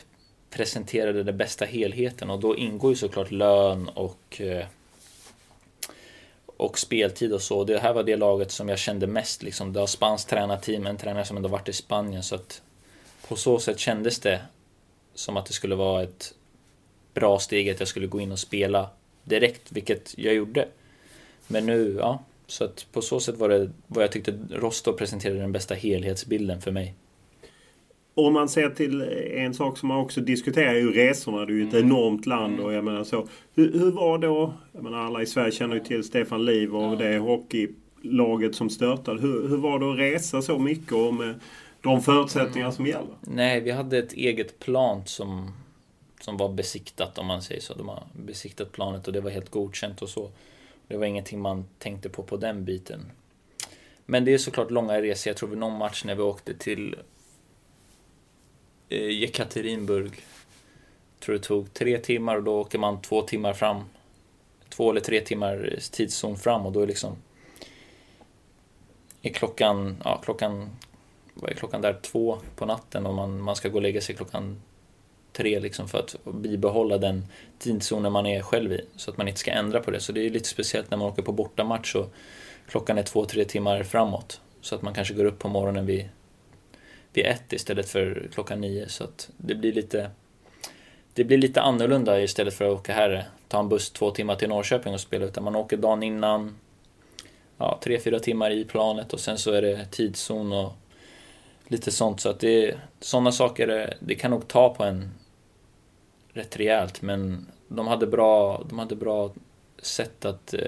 [0.51, 4.66] presenterade den bästa helheten och då ingår ju såklart lön och eh,
[6.57, 7.64] och speltid och så.
[7.64, 9.73] Det här var det laget som jag kände mest liksom.
[9.73, 12.62] Det har spanskt tränarteam, en tränare som ändå varit i Spanien så att
[13.29, 14.40] på så sätt kändes det
[15.14, 16.35] som att det skulle vara ett
[17.14, 18.88] bra steg att jag skulle gå in och spela
[19.25, 20.69] direkt, vilket jag gjorde.
[21.47, 25.40] Men nu, ja, så att på så sätt var det vad jag tyckte Rostov presenterade
[25.40, 26.95] den bästa helhetsbilden för mig.
[28.18, 29.02] Om man ser till
[29.35, 31.46] en sak som man också diskuterar är ju resorna.
[31.46, 33.29] Det är ju ett enormt land och jag menar så.
[33.55, 36.98] Hur, hur var då, jag menar alla i Sverige känner ju till Stefan Liv och
[36.98, 39.20] det hockeylaget som störtade.
[39.20, 41.40] Hur, hur var det att resa så mycket och med
[41.81, 43.14] de förutsättningar som gäller?
[43.20, 45.50] Nej, vi hade ett eget plan som,
[46.20, 47.74] som var besiktat om man säger så.
[47.74, 50.31] De har besiktat planet och det var helt godkänt och så.
[50.88, 53.00] Det var ingenting man tänkte på på den biten.
[54.07, 55.31] Men det är såklart långa resor.
[55.31, 57.00] Jag tror vid någon match när vi åkte till eh,
[58.88, 60.12] Eh, Jekaterinburg.
[61.20, 63.85] tror det tog tre timmar och då åker man två timmar fram.
[64.68, 67.16] Två eller tre timmar tidszon fram och då är liksom
[69.22, 70.70] är klockan, ja klockan,
[71.35, 74.14] vad är klockan där, två på natten och man, man ska gå och lägga sig
[74.14, 74.62] klockan
[75.33, 77.27] tre liksom för att bibehålla den
[77.59, 80.01] tidszonen man är själv i så att man inte ska ändra på det.
[80.01, 82.12] Så det är lite speciellt när man åker på bortamatch och
[82.68, 84.40] klockan är två, tre timmar framåt.
[84.61, 86.09] Så att man kanske går upp på morgonen vid,
[87.16, 88.88] vid ett istället för klockan nio.
[88.88, 90.11] Så att det blir lite
[91.14, 94.48] det blir lite annorlunda istället för att åka här, ta en buss två timmar till
[94.48, 95.24] Norrköping och spela.
[95.24, 96.57] Utan man åker dagen innan,
[97.59, 100.72] ja, tre, fyra timmar i planet och sen så är det tidszon och
[101.68, 102.20] lite sånt.
[102.20, 105.11] Så att det, sådana saker, det kan nog ta på en
[106.33, 107.02] rätt rejält.
[107.02, 109.33] Men de hade bra, de hade bra
[109.83, 110.61] sätt att eh,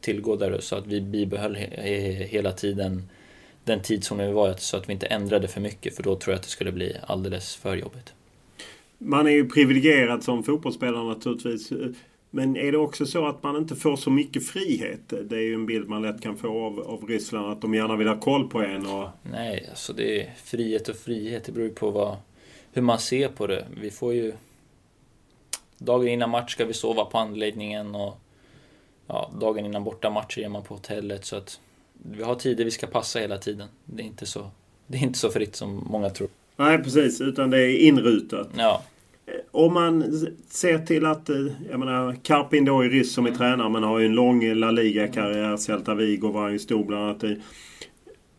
[0.00, 3.08] tillgå där så att vi bibehöll he, he, hela tiden
[3.66, 6.36] den tidszonen vi var så att vi inte ändrade för mycket för då tror jag
[6.38, 8.14] att det skulle bli alldeles för jobbigt.
[8.98, 11.72] Man är ju privilegierad som fotbollsspelare naturligtvis.
[12.30, 15.00] Men är det också så att man inte får så mycket frihet?
[15.08, 17.52] Det är ju en bild man lätt kan få av, av Ryssland.
[17.52, 18.86] Att de gärna vill ha koll på en.
[18.86, 19.08] Och...
[19.22, 21.44] Nej, alltså det är frihet och frihet.
[21.44, 22.16] Det beror ju på vad,
[22.72, 23.66] hur man ser på det.
[23.80, 24.32] Vi får ju...
[25.78, 28.18] Dagen innan match ska vi sova på anläggningen och
[29.06, 31.24] ja, dagen innan borta matcher är man på hotellet.
[31.24, 31.60] Så att
[32.02, 33.68] vi har tider vi ska passa hela tiden.
[33.84, 34.50] Det är inte så,
[34.86, 36.28] det är inte så fritt som många tror.
[36.56, 37.20] Nej, precis.
[37.20, 38.48] Utan det är inrutat.
[38.56, 38.82] Ja,
[39.50, 40.04] Om man
[40.48, 41.36] ser till att, eh,
[41.70, 44.70] jag menar, Karpin då är ryss som är tränare men har ju en lång La
[44.70, 45.56] Liga-karriär.
[45.56, 47.40] Celta Vigo var han ju stor bland annat i.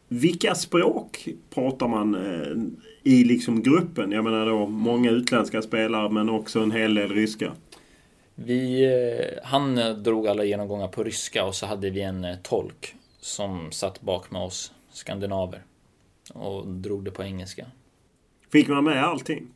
[0.08, 4.12] Vilka språk pratar man eh, i liksom gruppen?
[4.12, 7.52] Jag menar då många utländska spelare men också en hel del ryska.
[8.36, 12.36] vi, eh, han eh, drog alla genomgångar på ryska och så hade vi en eh,
[12.44, 12.96] tolk
[13.28, 15.64] som satt bak med oss, skandinaver.
[16.34, 17.66] Och drog det på engelska.
[18.52, 19.48] Fick man med allting?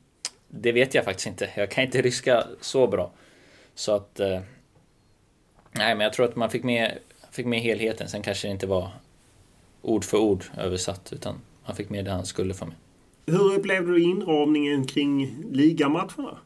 [0.48, 1.50] Det vet jag faktiskt inte.
[1.56, 3.12] Jag kan inte ryska så bra.
[3.76, 4.20] Så att...
[4.20, 4.40] Eh,
[5.72, 6.98] nej, men jag tror att man fick med,
[7.32, 8.10] fick med helheten.
[8.10, 8.92] Sen kanske det inte var
[9.82, 11.14] ord för ord översatt.
[11.14, 12.76] Utan man fick med det han skulle få med.
[13.26, 16.38] Hur upplevde du inramningen kring ligamatcherna?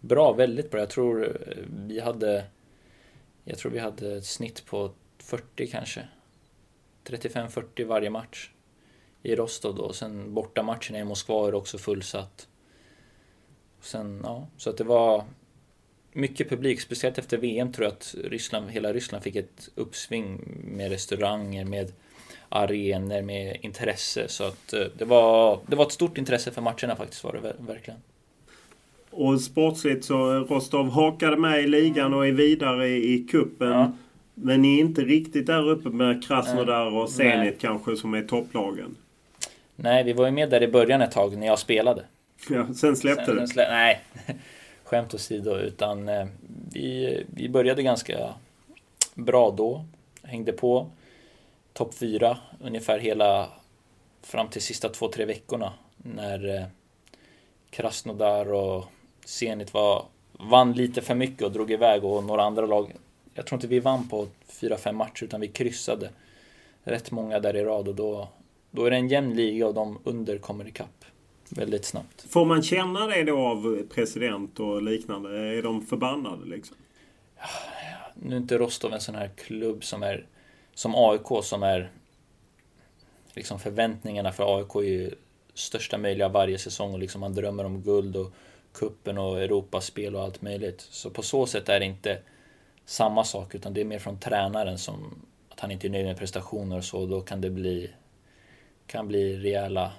[0.00, 0.80] Bra, väldigt bra.
[0.80, 2.44] Jag tror eh, vi hade...
[3.44, 6.08] Jag tror vi hade ett snitt på 40 kanske.
[7.04, 8.50] 35-40 varje match.
[9.22, 9.92] I Rostov då.
[9.92, 12.48] Sen bortamatcherna i Moskva är också fullsatt.
[13.80, 15.24] Sen, ja, så att det var
[16.12, 16.80] mycket publik.
[16.80, 21.92] Speciellt efter VM tror jag att Ryssland, hela Ryssland fick ett uppsving med restauranger, med
[22.48, 24.28] arenor, med intresse.
[24.28, 27.38] Så att eh, det var, det var ett stort intresse för matcherna faktiskt var det
[27.38, 28.00] ver- verkligen.
[29.10, 33.68] Och sportsligt så Rostov hakade med i ligan och är vidare i, i kuppen.
[33.68, 33.92] Ja.
[34.42, 37.56] Men ni är inte riktigt där uppe med Krasnodar och Zenit Nej.
[37.60, 38.96] kanske som är topplagen.
[39.76, 42.04] Nej, vi var ju med där i början ett tag när jag spelade.
[42.50, 43.48] Ja, sen släppte Sen- det.
[43.48, 44.00] sen slä- nej,
[44.84, 45.56] skämt åsido.
[45.56, 46.26] Utan eh,
[46.72, 48.34] vi, vi började ganska
[49.14, 49.84] bra då.
[50.22, 50.86] Hängde på
[51.72, 53.48] topp fyra ungefär hela
[54.22, 55.72] fram till sista två, tre veckorna.
[55.96, 56.64] När eh,
[57.70, 58.84] Krasnodar och
[59.24, 62.92] Zenit var, vann lite för mycket och drog iväg och några andra lag.
[63.34, 66.10] Jag tror inte vi vann på fyra, fem matcher utan vi kryssade
[66.84, 68.28] rätt många där i rad och då,
[68.70, 71.04] då är det en jämn liga och de under kommer ikapp
[71.48, 72.26] väldigt snabbt.
[72.28, 75.38] Får man känna det då av president och liknande?
[75.38, 76.76] Är de förbannade liksom?
[78.14, 80.26] Nu är inte Rostov en sån här klubb som är
[80.74, 81.90] som AIK som är
[83.34, 85.10] liksom förväntningarna för AIK är ju
[85.54, 88.32] största möjliga varje säsong och liksom man drömmer om guld och
[88.72, 90.80] kuppen och Europaspel och allt möjligt.
[90.80, 92.18] Så på så sätt är det inte
[92.92, 96.18] samma sak utan det är mer från tränaren som att han inte är nöjd med
[96.18, 97.06] prestationer och så.
[97.06, 97.90] Då kan det bli,
[98.86, 99.92] kan bli rejäla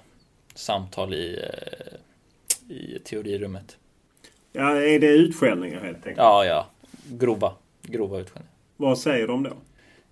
[0.54, 3.76] samtal i, eh, i teorirummet.
[4.52, 6.16] Ja, är det utskällningar helt enkelt?
[6.16, 6.66] Ja, ja.
[7.08, 7.52] Grova.
[7.82, 8.54] Grova utskällningar.
[8.76, 9.52] Vad säger de då?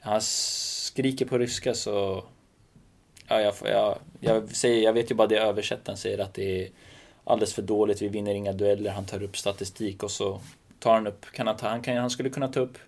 [0.00, 2.24] Han skriker på ryska så...
[3.28, 6.68] Ja, jag, jag, jag, säger, jag vet ju bara det översättaren säger att det är
[7.24, 10.40] alldeles för dåligt, vi vinner inga dueller, han tar upp statistik och så
[10.82, 12.78] tar han upp, kan han ta, han, kan, han skulle kunna ta upp...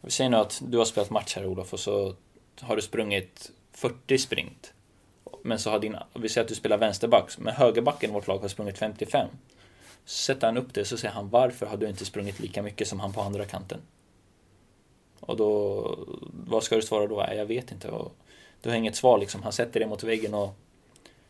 [0.00, 2.14] Vi säger nu att du har spelat match här Olof och så
[2.60, 4.72] har du sprungit 40 sprint.
[5.42, 8.38] Men så har din, vi säger att du spelar vänsterback, men högerbacken i vårt lag
[8.38, 9.28] har sprungit 55.
[10.04, 12.88] Så sätter han upp det så säger han varför har du inte sprungit lika mycket
[12.88, 13.80] som han på andra kanten?
[15.20, 15.98] Och då,
[16.46, 17.26] vad ska du svara då?
[17.36, 17.88] Jag vet inte.
[17.88, 18.12] Och
[18.62, 19.42] du har inget svar liksom.
[19.42, 20.54] Han sätter dig mot väggen och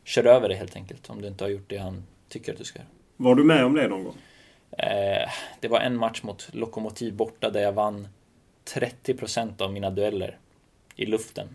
[0.05, 1.11] kör över dig helt enkelt.
[1.11, 2.89] Om du inte har gjort det han tycker att du ska göra.
[3.17, 4.17] Var du med om det någon gång?
[4.79, 8.09] Eh, det var en match mot Lokomotiv borta där jag vann
[8.65, 10.39] 30% av mina dueller
[10.97, 11.49] i luften.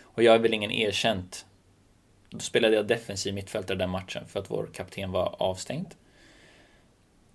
[0.00, 1.46] Och jag är väl ingen erkänt...
[2.30, 5.94] Då spelade jag defensiv mittfältare den matchen för att vår kapten var avstängd.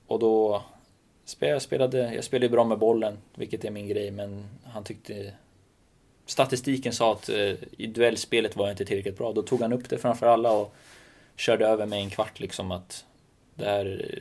[0.08, 0.64] Och då
[1.26, 5.34] spelade jag, spelade, jag spelade bra med bollen, vilket är min grej, men han tyckte...
[6.26, 9.34] Statistiken sa att eh, i duellspelet var jag inte tillräckligt bra.
[9.34, 10.76] Då tog han upp det framför alla och
[11.36, 13.06] körde över mig en kvart liksom att
[13.56, 14.16] där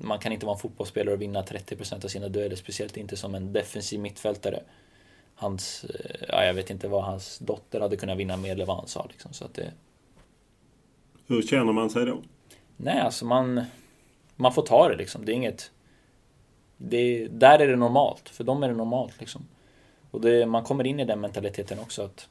[0.00, 3.34] man kan inte vara en fotbollsspelare och vinna 30% av sina dueller, speciellt inte som
[3.34, 4.62] en defensiv mittfältare.
[5.34, 8.76] Hans, eh, ja, jag vet inte vad hans dotter hade kunnat vinna med eller vad
[8.76, 9.72] han sa liksom, så att det...
[11.26, 12.22] Hur känner man sig då?
[12.76, 13.64] Nej, alltså man,
[14.36, 15.24] man får ta det liksom.
[15.24, 15.70] Det är inget...
[16.76, 19.48] Det, där är det normalt, för dem är det normalt liksom.
[20.10, 22.28] Och det, man kommer in i den mentaliteten också att...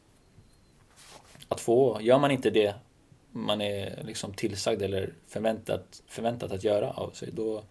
[1.48, 2.76] Att få, gör man inte det
[3.38, 7.64] man är liksom tillsagd eller förväntat, förväntat att göra av sig, då,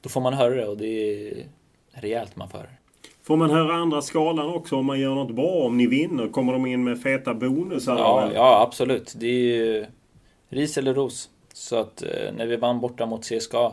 [0.00, 1.46] då får man höra det och det är
[1.90, 2.70] rejält man får höra
[3.22, 5.66] Får man höra andra skalan också om man gör något bra?
[5.66, 6.28] Om ni vinner?
[6.28, 7.98] Kommer de in med feta bonusar?
[7.98, 9.14] Ja, ja absolut.
[9.16, 9.86] Det är ju
[10.48, 11.30] ris eller ros.
[11.52, 13.72] Så att eh, när vi vann borta mot CSKA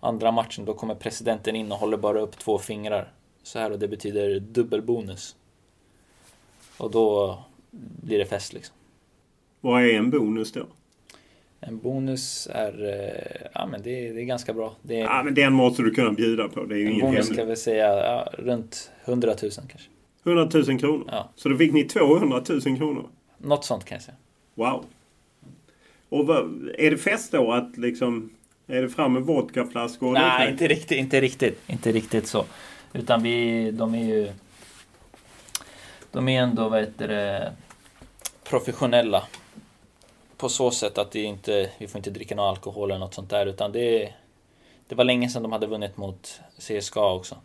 [0.00, 3.12] andra matchen, då kommer presidenten in och håller bara upp två fingrar.
[3.42, 5.36] Så här och det betyder dubbelbonus.
[6.76, 7.38] Och då
[7.70, 8.74] blir det fest liksom.
[9.60, 10.66] Vad är en bonus då?
[11.60, 14.76] En bonus är, eh, ja men det, är, det är ganska bra.
[14.82, 16.64] Det är, ja men den måste du kunna bjuda på.
[16.64, 17.26] Det är ju en bonus hemligt.
[17.26, 19.90] ska vi säga ja, runt 100 000 kanske.
[20.24, 21.04] 100 000 kronor?
[21.12, 21.30] Ja.
[21.36, 23.08] Så då fick ni 200 000 kronor?
[23.38, 24.16] Något sånt kan jag säga.
[24.54, 24.84] Wow.
[26.08, 28.30] Och vad, är det fest då att liksom...
[28.66, 30.12] Är det fram med vodkaflaskor?
[30.12, 32.44] Nej, inte riktigt, inte riktigt, inte riktigt så.
[32.92, 34.32] Utan vi, de är ju...
[36.12, 37.52] De är ändå, vad heter det,
[38.44, 39.22] professionella.
[40.40, 43.30] På så sätt att det inte, vi får inte dricka någon alkohol eller något sånt
[43.30, 43.46] där.
[43.46, 44.08] Utan det,
[44.88, 47.36] det var länge sedan de hade vunnit mot CSKA också.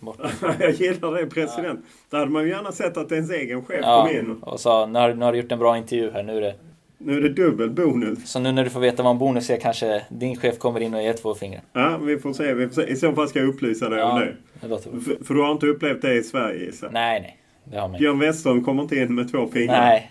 [0.60, 1.84] Jag gillar det, president.
[2.10, 4.42] Där hade man ju gärna sett att ens egen chef Ja, kom in.
[4.42, 6.54] och sa nu har, nu har du gjort en bra intervju här, nu är det...
[6.98, 8.30] Nu är det dubbel bonus.
[8.32, 10.94] Så nu när du får veta vad en bonus är kanske din chef kommer in
[10.94, 11.62] och ger två fingrar.
[11.72, 12.54] Ja, vi får se.
[12.54, 12.88] Vi får se.
[12.88, 14.36] I så fall ska jag upplysa dig om Ja, det.
[14.60, 14.78] det bra.
[14.78, 16.92] För, för du har inte upplevt det i Sverige jag?
[16.92, 17.38] Nej, nej.
[17.64, 17.98] Det har man.
[17.98, 19.80] Björn Westholm kommer inte in med två fingrar.
[19.80, 20.10] Nej.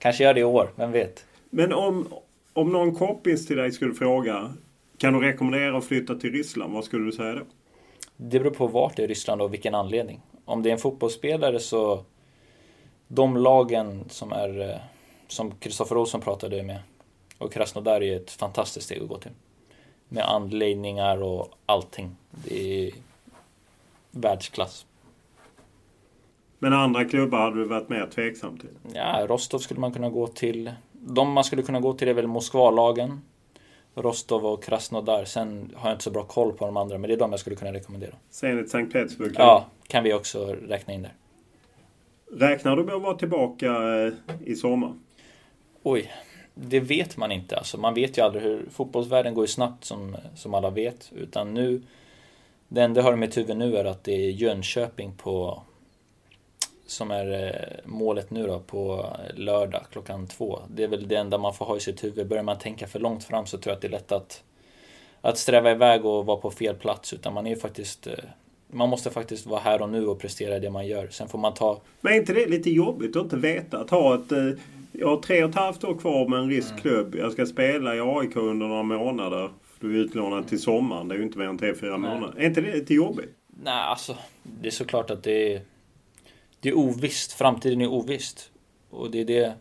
[0.00, 1.26] Kanske gör det i år, vem vet?
[1.50, 2.08] Men om,
[2.52, 4.52] om någon kompis till dig skulle fråga
[4.98, 6.74] kan du rekommendera att flytta till Ryssland?
[6.74, 7.42] Vad skulle du säga då?
[8.16, 10.20] Det beror på vart i Ryssland och vilken anledning.
[10.44, 12.04] Om det är en fotbollsspelare så...
[13.08, 14.70] De lagen som är...
[14.70, 14.76] eh,
[15.28, 16.78] Som Kristoffer Olsson pratade med.
[17.38, 19.30] Och Krasnodar är ett fantastiskt steg att gå till.
[20.08, 22.16] Med anläggningar och allting.
[22.30, 22.92] Det är
[24.10, 24.86] världsklass.
[26.62, 28.70] Men andra klubbar hade du varit mer tveksam till?
[28.94, 30.72] Ja, Rostov skulle man kunna gå till.
[30.92, 33.20] De man skulle kunna gå till är väl Moskvalagen.
[33.94, 35.24] Rostov och Krasnodar.
[35.24, 37.40] Sen har jag inte så bra koll på de andra, men det är de jag
[37.40, 38.14] skulle kunna rekommendera.
[38.30, 39.32] Zenit Sankt Petersburg?
[39.38, 41.12] Ja, kan vi också räkna in där.
[42.32, 43.66] Räknar du med att vara tillbaka
[44.06, 44.12] eh,
[44.44, 44.92] i sommar?
[45.82, 46.12] Oj,
[46.54, 47.56] det vet man inte.
[47.56, 48.66] Alltså, man vet ju aldrig hur...
[48.70, 51.12] Fotbollsvärlden går ju snabbt som, som alla vet.
[51.16, 51.82] Utan nu...
[52.68, 55.62] Det enda jag har i mitt huvud nu är att det är Jönköping på...
[56.90, 60.58] Som är eh, målet nu då på lördag klockan två.
[60.68, 62.28] Det är väl det enda man får ha i sitt huvud.
[62.28, 64.42] Börjar man tänka för långt fram så tror jag att det är lätt att...
[65.20, 67.12] Att sträva iväg och vara på fel plats.
[67.12, 68.06] Utan man är ju faktiskt...
[68.06, 68.12] eh,
[68.72, 71.08] Man måste faktiskt vara här och nu och prestera det man gör.
[71.10, 71.80] Sen får man ta...
[72.00, 73.78] Men är inte det lite jobbigt att inte veta?
[73.78, 74.32] Att ha ett...
[74.32, 74.48] eh,
[74.92, 77.14] Jag har tre och ett halvt år kvar med en rysk klubb.
[77.14, 79.50] Jag ska spela i AIK under några månader.
[79.80, 81.08] Du är utlånad till sommaren.
[81.08, 82.34] Det är ju inte mer än tre, fyra månader.
[82.38, 83.34] Är inte det lite jobbigt?
[83.64, 85.60] Nej, alltså det är såklart att det är,
[86.60, 87.32] det är ovisst.
[87.32, 88.50] Framtiden är ovisst.
[88.90, 89.54] och det är det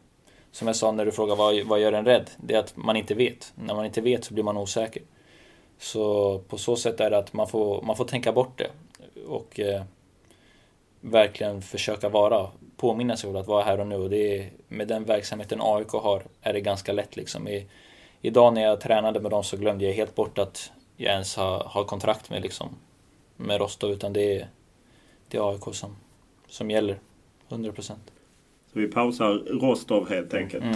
[0.51, 2.29] som jag sa när du frågade vad, vad gör en rädd?
[2.37, 3.53] Det är att man inte vet.
[3.55, 5.03] När man inte vet så blir man osäker.
[5.79, 8.69] Så på så sätt är det att man får, man får tänka bort det.
[9.27, 9.83] Och eh,
[11.01, 13.95] verkligen försöka vara, påminna sig om att vara här och nu.
[13.95, 17.47] Och det är, med den verksamheten AIK har är det ganska lätt liksom.
[17.47, 17.67] I,
[18.21, 21.59] idag när jag tränade med dem så glömde jag helt bort att jag ens har,
[21.59, 22.69] har kontrakt med, liksom,
[23.35, 23.91] med Rostov.
[23.91, 24.49] Utan det är,
[25.27, 25.95] det är AIK som,
[26.49, 26.99] som gäller,
[27.49, 28.11] 100 procent.
[28.73, 30.63] Så vi pausar Rostov helt enkelt.
[30.63, 30.75] Mm.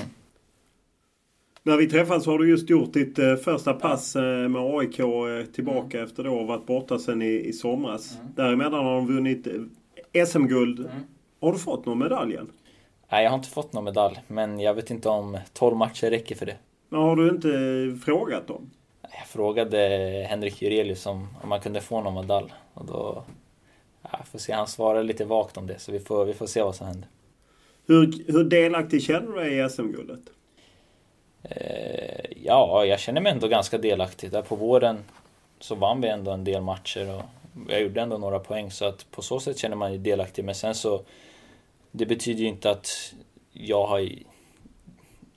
[1.64, 5.06] När vi träffades har du just gjort ditt eh, första pass eh, med AIK eh,
[5.54, 6.10] tillbaka Mm.
[6.10, 8.18] efter att varit borta sedan i, i somras.
[8.36, 9.48] Däremellan har de vunnit
[10.28, 10.80] SM-guld.
[10.80, 10.92] Mm.
[11.42, 12.52] Har du fått någon medalj än?
[13.12, 16.36] Nej, jag har inte fått någon medalj, men jag vet inte om 12 matcher räcker
[16.36, 16.58] för det.
[16.90, 18.70] Men har du inte frågat dem?
[19.02, 19.78] Jag frågade
[20.30, 23.24] Henrik Jurelius om, om man kunde få någon medalj och då...
[24.12, 26.62] Ja, får se, han svarade lite vagt om det så vi får, vi får se
[26.62, 27.10] vad som händer.
[27.86, 30.20] Hur, hur delaktig känner du dig i SM-guldet?
[31.44, 34.32] Eh, ja, jag känner mig ändå ganska delaktig.
[34.32, 35.04] Där på våren
[35.60, 37.24] så vann vi ändå en del matcher och
[37.70, 40.46] jag gjorde ändå några poäng så att på så sätt känner man sig delaktig.
[40.46, 41.02] Men sen så,
[41.92, 43.14] det betyder ju inte att
[43.52, 44.10] jag har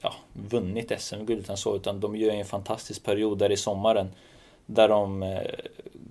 [0.00, 4.08] ja, vunnit SM-guld utan så, utan de gör ju en fantastisk period där i sommaren
[4.66, 5.40] där de eh,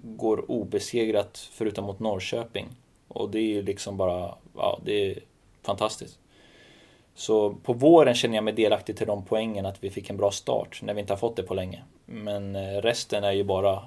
[0.03, 2.65] går obesegrat förutom mot Norrköping.
[3.07, 5.19] Och det är ju liksom bara, ja, det är
[5.61, 6.19] fantastiskt.
[7.15, 10.31] Så på våren känner jag mig delaktig till de poängen att vi fick en bra
[10.31, 11.83] start när vi inte har fått det på länge.
[12.05, 13.79] Men eh, resten är ju bara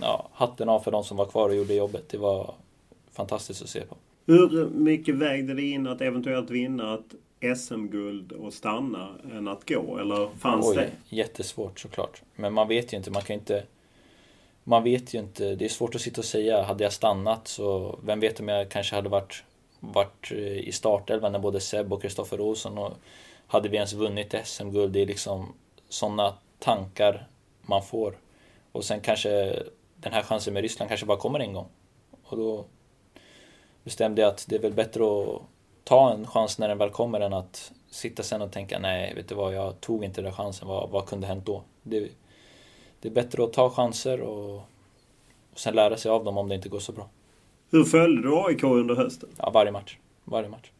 [0.00, 2.08] ja, hatten av för de som var kvar och gjorde jobbet.
[2.08, 2.54] Det var
[3.12, 3.96] fantastiskt att se på.
[4.26, 7.14] Hur mycket vägde det in att eventuellt vinna Att
[7.56, 9.98] SM-guld och stanna än att gå?
[9.98, 11.16] Eller fanns Oj, det?
[11.16, 12.22] jättesvårt såklart.
[12.34, 13.64] Men man vet ju inte, man kan ju inte...
[14.64, 16.62] Man vet ju inte, det är svårt att sitta och säga.
[16.62, 19.44] Hade jag stannat så, vem vet om jag kanske hade varit,
[19.80, 22.92] varit eh, i startelvan när både Seb och Kristoffer Olsson och
[23.46, 24.92] hade vi ens vunnit SM-guld?
[24.92, 25.54] Det är liksom
[25.88, 27.26] sådana tankar
[27.62, 28.18] man får.
[28.72, 29.62] Och sen kanske
[29.96, 31.68] den här chansen med Ryssland kanske bara kommer en gång.
[32.24, 32.64] Och då
[33.84, 35.42] bestämde jag att det är väl bättre att
[35.88, 39.28] ta en chans när den väl kommer än att sitta sen och tänka nej, vet
[39.28, 41.62] du vad, jag tog inte den chansen, vad, vad kunde hänt då?
[41.82, 42.08] Det,
[43.00, 44.54] det är bättre att ta chanser och,
[45.52, 47.08] och sen lära sig av dem om det inte går så bra.
[47.70, 49.28] Hur följde du AIK under hösten?
[49.38, 49.98] Ja, varje match.
[50.24, 50.70] Varje match.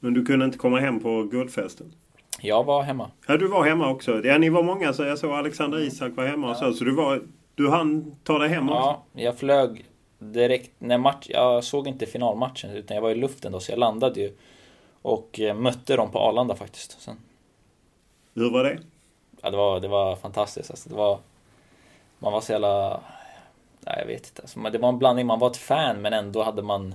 [0.00, 1.94] Men du kunde inte komma hem på guldfesten?
[2.40, 3.10] Jag var hemma.
[3.26, 4.24] Ja, du var hemma också.
[4.24, 6.72] Ja, ni var många, så jag såg Alexander Isak var hemma och så.
[6.72, 7.22] Så du, var,
[7.54, 8.80] du hann ta dig hem också?
[8.80, 9.84] Ja, jag flög
[10.20, 11.26] direkt när match...
[11.30, 14.36] Jag såg inte finalmatchen utan jag var i luften då så jag landade ju
[15.02, 17.00] och eh, mötte dem på Arlanda faktiskt.
[17.00, 17.16] Sen,
[18.34, 18.78] Hur var det?
[19.42, 20.70] ja, det, var, det var fantastiskt.
[20.70, 21.18] Alltså, det var,
[22.18, 23.00] man var så jävla...
[23.80, 24.42] Nej, jag vet inte.
[24.42, 25.26] Alltså, det var en blandning.
[25.26, 26.94] Man var ett fan men ändå hade man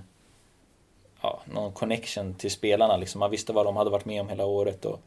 [1.21, 2.97] ja, någon connection till spelarna.
[2.97, 3.19] Liksom.
[3.19, 4.85] Man visste vad de hade varit med om hela året.
[4.85, 5.01] Och,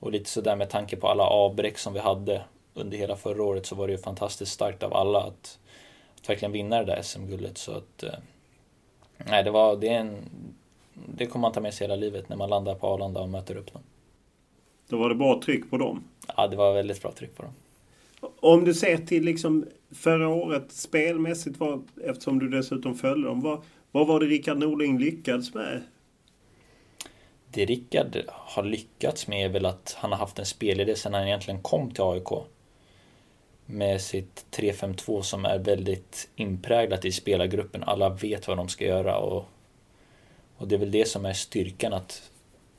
[0.00, 2.42] och lite sådär med tanke på alla avbräck som vi hade
[2.74, 5.58] under hela förra året så var det ju fantastiskt starkt av alla att
[6.28, 7.58] verkligen vinna det där SM-guldet.
[7.58, 8.02] Så att...
[8.02, 8.10] eh,
[9.18, 9.76] Nej, det var...
[9.76, 10.16] Det är en...
[11.16, 13.56] Det kommer man ta med sig hela livet när man landar på Arlanda och möter
[13.56, 13.82] upp dem.
[14.88, 16.04] Då var det bra tryck på dem.
[16.36, 17.52] Ja, det var väldigt bra tryck på dem.
[18.40, 23.40] Om du ser till liksom förra året spelmässigt, var, eftersom du dessutom följde dem.
[23.40, 25.82] Vad, vad var det Rickard Norling lyckades med?
[27.50, 31.26] Det Rickard har lyckats med är väl att han har haft en spelidé sedan han
[31.26, 32.28] egentligen kom till AIK.
[33.66, 37.82] Med sitt 3-5-2 som är väldigt inpräglat i spelargruppen.
[37.82, 39.44] Alla vet vad de ska göra och,
[40.56, 42.30] och det är väl det som är styrkan att,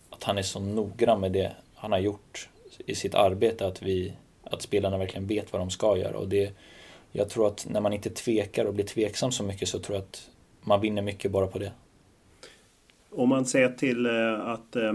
[0.10, 2.50] att han är så noggrann med det han har gjort
[2.86, 3.68] i sitt arbete.
[3.68, 4.14] Att, vi,
[4.44, 6.18] att spelarna verkligen vet vad de ska göra.
[6.18, 6.54] Och det,
[7.12, 10.04] jag tror att när man inte tvekar och blir tveksam så mycket så tror jag
[10.04, 10.30] att
[10.62, 11.72] man vinner mycket bara på det.
[13.10, 14.94] Om man ser till eh, att eh,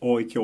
[0.00, 0.34] AIK,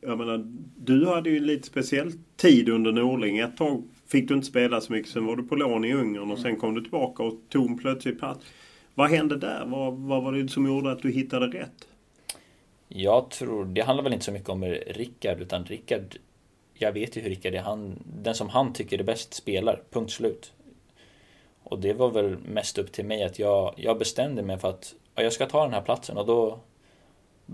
[0.00, 0.44] jag menar,
[0.76, 3.38] du hade ju lite speciell tid under Norling.
[3.38, 6.30] Ett tag fick du inte spela så mycket, sen var du på lån i Ungern
[6.30, 8.46] och sen kom du tillbaka och tog en plötslig plats.
[8.94, 9.64] Vad hände där?
[9.66, 11.88] Vad, vad var det som gjorde att du hittade rätt?
[12.88, 16.16] Jag tror, det handlar väl inte så mycket om Rickard utan Rickard
[16.74, 20.12] Jag vet ju hur Rickard är, han, den som han tycker är bäst spelar, punkt
[20.12, 20.52] slut.
[21.62, 24.94] Och det var väl mest upp till mig att jag, jag bestämde mig för att
[25.14, 26.58] ja, jag ska ta den här platsen och då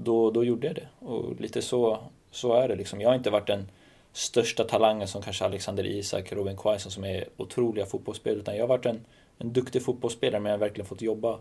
[0.04, 0.88] då, då gjorde jag det.
[0.98, 1.98] Och lite så,
[2.30, 3.00] så är det liksom.
[3.00, 3.70] Jag har inte varit den
[4.12, 8.40] största talangen som kanske Alexander Isak, Robin Quaison som är otroliga fotbollsspelare.
[8.40, 9.04] Utan jag har varit en,
[9.38, 11.38] en duktig fotbollsspelare men jag har verkligen fått jobba,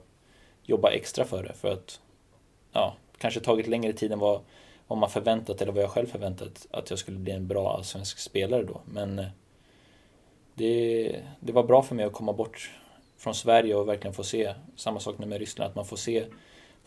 [0.64, 1.54] jobba extra för det.
[1.54, 2.00] För att,
[2.72, 4.42] ja, kanske tagit längre tid än vad,
[4.88, 8.20] vad man förväntat eller vad jag själv förväntat att jag skulle bli en bra allsvensk
[8.20, 8.82] spelare då.
[8.86, 9.26] Men eh,
[10.56, 12.72] det, det var bra för mig att komma bort
[13.18, 16.26] från Sverige och verkligen få se, samma sak nu med Ryssland, att man får se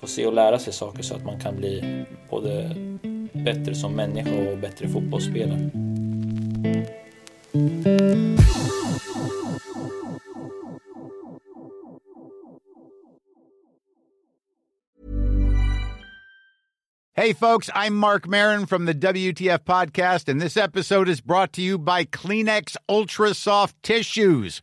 [0.01, 2.77] få se och lära sig saker så att man kan bli både
[3.33, 5.71] bättre som människa och bättre fotbollsspelare.
[17.21, 21.61] Hey, folks, I'm Mark Marin from the WTF Podcast, and this episode is brought to
[21.61, 24.63] you by Kleenex Ultra Soft Tissues,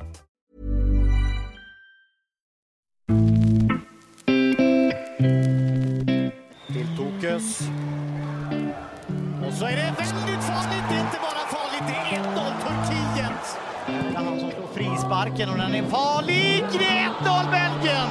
[15.41, 16.63] frisparken och den är farlig.
[16.63, 18.09] 1-0 Belgien.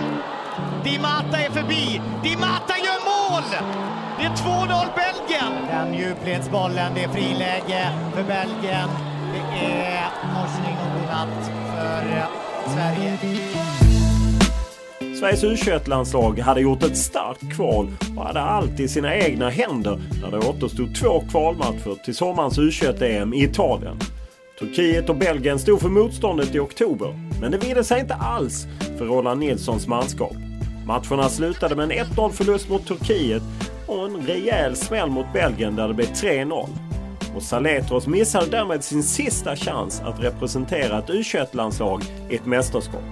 [0.85, 2.01] Di Mata är förbi.
[2.23, 3.43] Di Mata gör mål!
[4.19, 5.53] Det är 2-0 Belgien.
[5.69, 8.89] Den djupledsbollen, det är friläge för Belgien.
[9.33, 12.25] Det är morsning och godnatt för eh,
[12.75, 13.19] Sverige.
[15.21, 20.31] Sveriges U21-landslag hade gjort ett starkt kval och hade allt i sina egna händer när
[20.31, 23.97] det återstod två kvalmatcher till sommarens U21-EM i Italien.
[24.61, 28.67] Turkiet och Belgien stod för motståndet i oktober, men det ville sig inte alls
[28.99, 30.37] för Roland Nilssons manskap.
[30.87, 33.43] Matcherna slutade med en 1-0 förlust mot Turkiet
[33.87, 36.69] och en rejäl smäll mot Belgien där det blev 3-0.
[37.35, 43.03] Och Saletros missade därmed sin sista chans att representera ett U21-landslag i ett mästerskap.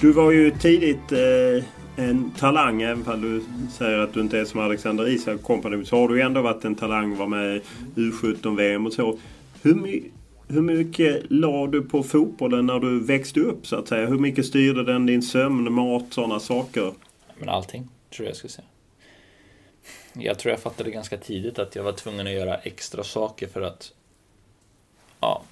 [0.00, 1.64] Du var ju tidigt eh,
[1.96, 5.96] en talang, även om du säger att du inte är som Alexander Isak kompani, Så
[5.96, 7.56] har du ändå varit en talang, var med
[7.96, 9.18] i U17-VM och så.
[9.62, 10.02] Hur, my
[10.48, 14.06] hur mycket la du på fotbollen när du växte upp så att säga?
[14.06, 16.92] Hur mycket styrde den din sömn, mat, sådana saker?
[17.38, 18.66] Men allting, tror jag jag skulle säga.
[20.12, 23.62] Jag tror jag fattade ganska tidigt att jag var tvungen att göra extra saker för
[23.62, 23.92] att
[25.20, 25.42] ja,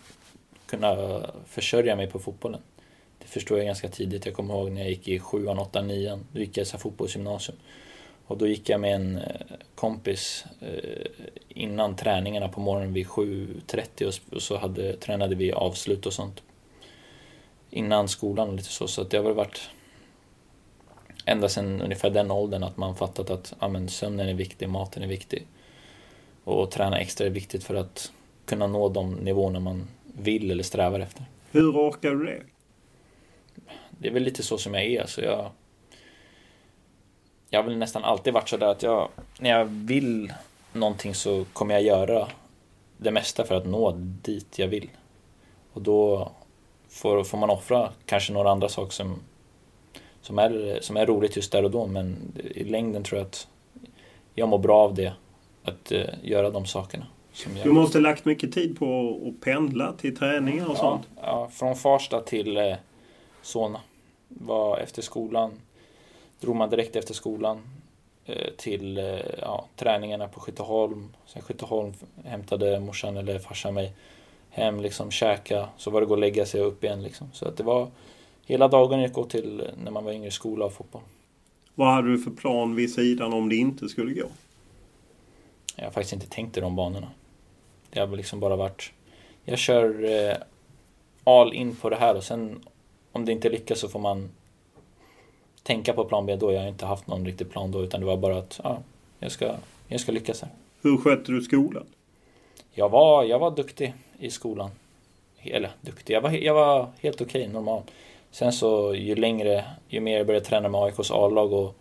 [0.66, 2.61] kunna försörja mig på fotbollen
[3.33, 4.26] förstod jag ganska tidigt.
[4.26, 6.26] Jag kommer ihåg när jag gick i sjuan, åttan, nian.
[6.33, 7.59] Då gick jag så fotbollsgymnasium.
[8.26, 11.07] Och då gick jag med en eh, kompis eh,
[11.49, 16.43] innan träningarna på morgonen vid 7.30 och så hade, tränade vi avslut och sånt.
[17.70, 18.89] Innan skolan och lite så.
[18.89, 19.70] Så det har väl varit
[21.24, 25.03] ända sedan ungefär den åldern att man fattat att ja, men sömnen är viktig, maten
[25.03, 25.47] är viktig.
[26.45, 28.12] Och träna extra är viktigt för att
[28.45, 31.24] kunna nå de nivåerna man vill eller strävar efter.
[31.51, 32.43] Hur orkar du det?
[34.03, 35.07] Det är väl lite så som jag är.
[35.07, 35.50] Så jag,
[37.50, 40.32] jag har väl nästan alltid varit sådär att jag, när jag vill
[40.72, 42.28] någonting så kommer jag göra
[42.96, 43.92] det mesta för att nå
[44.22, 44.90] dit jag vill.
[45.72, 46.30] Och då
[46.88, 49.20] får, får man offra kanske några andra saker som,
[50.20, 51.86] som, är, som är roligt just där och då.
[51.86, 53.48] Men i längden tror jag att
[54.34, 55.12] jag mår bra av det.
[55.64, 57.07] Att uh, göra de sakerna.
[57.32, 57.66] Som jag...
[57.66, 61.09] Du måste ha lagt mycket tid på att pendla till träningar och ja, sånt.
[61.22, 62.74] Ja, från Farsta till eh,
[63.42, 63.80] Solna.
[64.35, 65.51] Var efter skolan.
[66.41, 67.62] Drog man direkt efter skolan
[68.26, 71.16] eh, till eh, ja, träningarna på Skytteholm.
[71.26, 71.93] Sen Skytteholm
[72.24, 73.93] hämtade morsan eller farsan mig
[74.51, 75.68] hem, liksom käka.
[75.76, 77.30] Så var det gå och lägga sig och upp igen liksom.
[77.33, 77.91] Så att det var
[78.47, 81.03] hela dagen gick åt till när man var yngre skola och fotboll.
[81.74, 84.28] Vad hade du för plan vid sidan om det inte skulle gå?
[85.76, 87.09] Jag har faktiskt inte tänkt i de banorna.
[87.91, 88.93] Det har liksom bara varit...
[89.45, 90.37] Jag kör eh,
[91.24, 92.61] all in på det här och sen
[93.12, 94.30] om det inte lyckas så får man
[95.62, 96.52] tänka på plan B då.
[96.52, 98.78] Jag har inte haft någon riktig plan då utan det var bara att ja,
[99.18, 99.54] jag, ska,
[99.88, 100.50] jag ska lyckas här.
[100.82, 101.86] Hur skötte du skolan?
[102.72, 104.70] Jag var, jag var duktig i skolan.
[105.42, 107.82] Eller duktig, jag var, jag var helt okej, okay, normal.
[108.30, 111.74] Sen så ju längre, ju mer jag började träna med AIKs A-lag och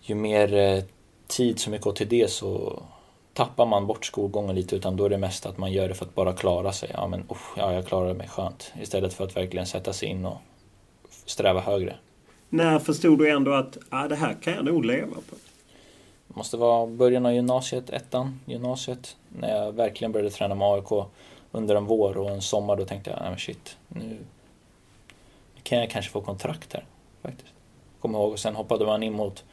[0.00, 0.84] ju mer eh,
[1.26, 2.82] tid som gick åt till det så
[3.34, 6.04] tappar man bort skolgången lite utan då är det mest att man gör det för
[6.04, 6.90] att bara klara sig.
[6.94, 8.72] Ja men oh, ja, jag klarar mig skönt.
[8.80, 10.36] Istället för att verkligen sätta sig in och
[11.26, 11.96] sträva högre.
[12.48, 15.36] När förstod du ändå att ah, det här kan jag nog leva på?
[16.28, 19.16] Det måste vara början av gymnasiet, ettan, gymnasiet.
[19.28, 21.06] När jag verkligen började träna med AIK
[21.52, 22.76] under en vår och en sommar.
[22.76, 24.18] Då tänkte jag, nej men shit, nu
[25.62, 26.84] kan jag kanske få kontrakt här.
[27.22, 27.52] Faktiskt.
[28.00, 29.44] Kommer ihåg, och sen hoppade man in mot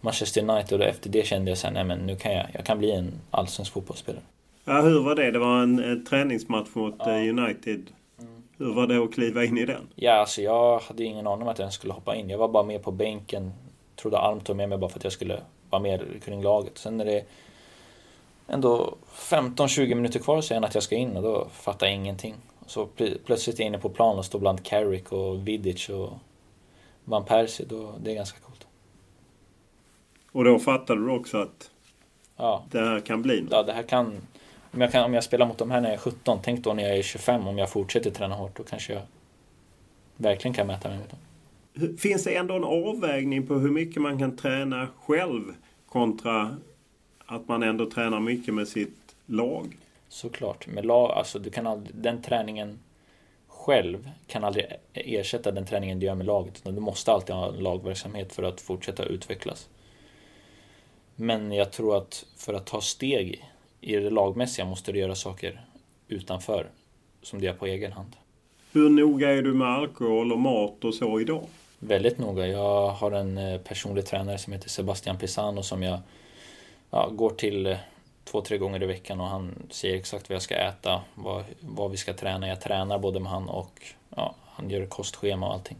[0.00, 2.78] Manchester United och efter det kände jag sen, nej men nu kan jag, jag kan
[2.78, 4.22] bli en allsvensk fotbollsspelare.
[4.64, 5.30] Ja, hur var det?
[5.30, 7.10] Det var en, en träningsmatch mot ja.
[7.10, 7.86] Eh, United.
[8.18, 8.42] Mm.
[8.58, 9.88] Hur var det att kliva in i den?
[9.94, 12.30] Ja, alltså jag hade ingen aning om att jag skulle hoppa in.
[12.30, 13.52] Jag var bara med på bänken.
[13.96, 15.40] Trodde Alm tog med mig bara för att jag skulle
[15.70, 16.78] vara med kring laget.
[16.78, 17.24] Sen när det
[18.48, 22.34] ändå 15-20 minuter kvar säger han att jag ska in och då fattar jag ingenting.
[22.66, 22.88] Så
[23.26, 26.12] plötsligt är jag inne på plan och står bland Carrick och Vidic och
[27.04, 27.66] Van Persie.
[27.68, 28.49] Då, det är ganska coolt.
[30.32, 31.70] Och då fattade du också att
[32.36, 32.64] ja.
[32.70, 33.52] det här kan bli något?
[33.52, 34.20] Ja, det här kan...
[34.72, 36.74] Om jag, kan, om jag spelar mot de här när jag är 17, tänk då
[36.74, 38.56] när jag är 25 om jag fortsätter träna hårt.
[38.56, 39.02] Då kanske jag
[40.16, 41.18] verkligen kan mäta mig mot dem.
[41.98, 45.42] Finns det ändå en avvägning på hur mycket man kan träna själv
[45.88, 46.56] kontra
[47.26, 49.76] att man ändå tränar mycket med sitt lag?
[50.08, 50.66] Såklart.
[50.66, 52.78] Med lag, alltså du kan aldrig, den träningen
[53.46, 56.64] själv kan aldrig ersätta den träningen du gör med laget.
[56.64, 59.68] Du måste alltid ha en lagverksamhet för att fortsätta utvecklas.
[61.20, 63.44] Men jag tror att för att ta steg
[63.80, 65.60] i det lagmässiga måste du göra saker
[66.08, 66.70] utanför
[67.22, 68.16] som du gör på egen hand.
[68.72, 71.46] Hur noga är du med alkohol och mat och så idag?
[71.78, 72.46] Väldigt noga.
[72.46, 75.98] Jag har en eh, personlig tränare som heter Sebastian Pisano som jag
[76.90, 77.76] ja, går till eh,
[78.24, 81.90] två, tre gånger i veckan och han säger exakt vad jag ska äta, vad, vad
[81.90, 82.48] vi ska träna.
[82.48, 83.82] Jag tränar både med han och
[84.16, 85.76] ja, han gör kostschema och allting.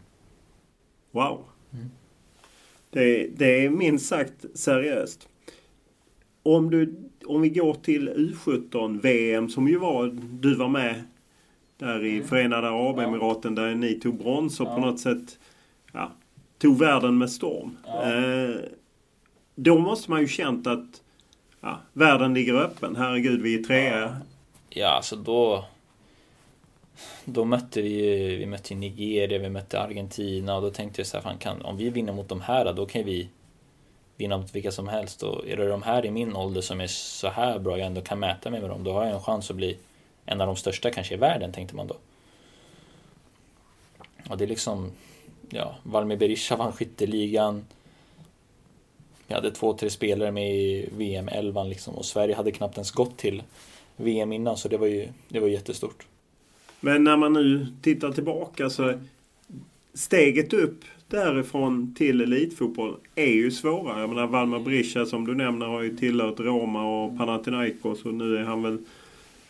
[1.11, 1.43] Wow!
[1.73, 1.91] Mm.
[2.89, 5.27] Det, det är minst sagt seriöst.
[6.43, 11.03] Om, du, om vi går till U17-VM som ju var, du var med
[11.77, 12.27] där i mm.
[12.27, 14.75] Förenade Arabemiraten där ni tog brons och ja.
[14.75, 15.39] på något sätt
[15.93, 16.11] ja,
[16.57, 17.77] tog världen med storm.
[17.85, 18.13] Ja.
[18.13, 18.55] Eh,
[19.55, 21.01] då måste man ju känt att
[21.61, 22.95] ja, världen ligger öppen.
[22.95, 23.99] Herregud, vi är trea.
[23.99, 24.15] Ja,
[24.69, 25.65] ja alltså då...
[27.25, 31.23] Då mötte vi vi mötte Nigeria, vi mötte Argentina och då tänkte jag så här,
[31.23, 33.29] fan, kan, om vi vinner mot de här då kan vi
[34.21, 35.23] inom vilka som helst.
[35.23, 38.01] Och är det de här i min ålder som är så här bra, jag ändå
[38.01, 39.77] kan mäta mig med dem, då har jag en chans att bli
[40.25, 41.95] en av de största kanske i världen, tänkte man då.
[44.29, 44.91] Och det är liksom,
[45.49, 47.65] ja, Valmir Berisha vann skytteligan.
[49.27, 52.91] Vi hade två, tre spelare med i VM 11 liksom och Sverige hade knappt ens
[52.91, 53.43] gått till
[53.95, 56.07] VM innan så det var ju det var jättestort.
[56.79, 58.93] Men när man nu tittar tillbaka så
[59.93, 63.99] steget upp därifrån till elitfotboll är ju svårare.
[63.99, 68.37] Jag menar Valmar Berisha som du nämner har ju tillhört Roma och Panathinaikos och nu
[68.37, 68.77] är han väl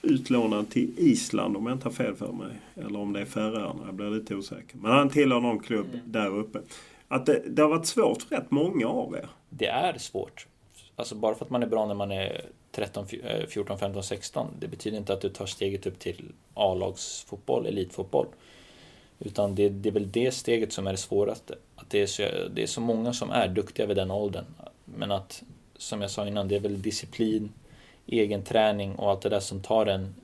[0.02, 2.52] utlånad till Island om jag inte har fel för mig.
[2.76, 4.78] Eller om det är Färöarna, jag blir lite osäker.
[4.78, 6.12] Men han tillhör någon klubb mm.
[6.12, 6.60] där uppe.
[7.08, 9.28] Att det, det har varit svårt för rätt många av er.
[9.50, 10.48] Det är svårt.
[10.96, 12.42] Alltså bara för att man är bra när man är
[12.72, 13.06] 13,
[13.50, 14.48] 14, 15, 16.
[14.60, 18.28] Det betyder inte att du tar steget upp till A-lagsfotboll, elitfotboll.
[19.26, 21.56] Utan det, det är väl det steget som är det svåraste.
[21.76, 24.46] Att det är, så, det är så många som är duktiga vid den åldern.
[24.86, 25.44] Men att,
[25.76, 27.50] som jag sa innan, det är väl disciplin,
[28.08, 30.16] egen träning och allt det där som tar den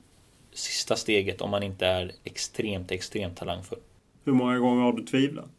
[0.52, 3.78] sista steget om man inte är extremt, extremt talangfull.
[4.24, 5.50] Hur många gånger har du tvivlat?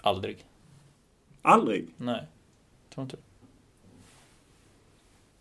[0.00, 0.44] Aldrig.
[1.42, 1.86] Aldrig?
[1.96, 2.26] Nej,
[2.94, 3.16] tror inte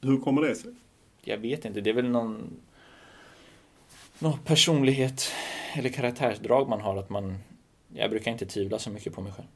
[0.02, 0.74] Hur kommer det sig?
[1.22, 1.82] Jag vet inte.
[1.82, 2.50] Det är väl någon,
[4.22, 5.32] någon personlighet
[5.74, 6.98] eller karaktärsdrag man har.
[6.98, 7.38] att man
[7.94, 9.48] Jag brukar inte tvivla så mycket på mig själv.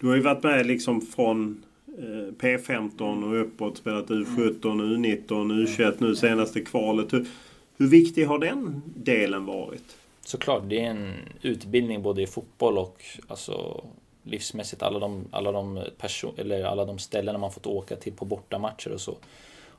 [0.00, 1.62] Du har ju varit med liksom från
[1.98, 7.12] Eh, P15 och uppåt, spelat U17, U19, U21 nu senaste kvalet.
[7.12, 7.26] Hur,
[7.76, 9.96] hur viktig har den delen varit?
[10.24, 13.84] Såklart, det är en utbildning både i fotboll och alltså,
[14.22, 14.82] livsmässigt.
[14.82, 18.92] Alla de, alla, de person, eller alla de ställen man fått åka till på bortamatcher
[18.92, 19.16] och så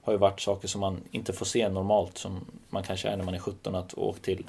[0.03, 3.23] har ju varit saker som man inte får se normalt som man kanske är när
[3.23, 4.45] man är 17 att åka till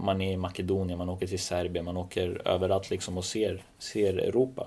[0.00, 4.18] man är i Makedonien, man åker till Serbien, man åker överallt liksom och ser, ser
[4.18, 4.66] Europa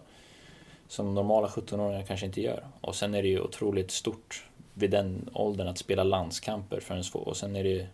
[0.87, 2.65] som normala 17-åringar kanske inte gör.
[2.81, 7.03] Och sen är det ju otroligt stort vid den åldern att spela landskamper för en
[7.03, 7.27] svår.
[7.27, 7.87] Och sen är det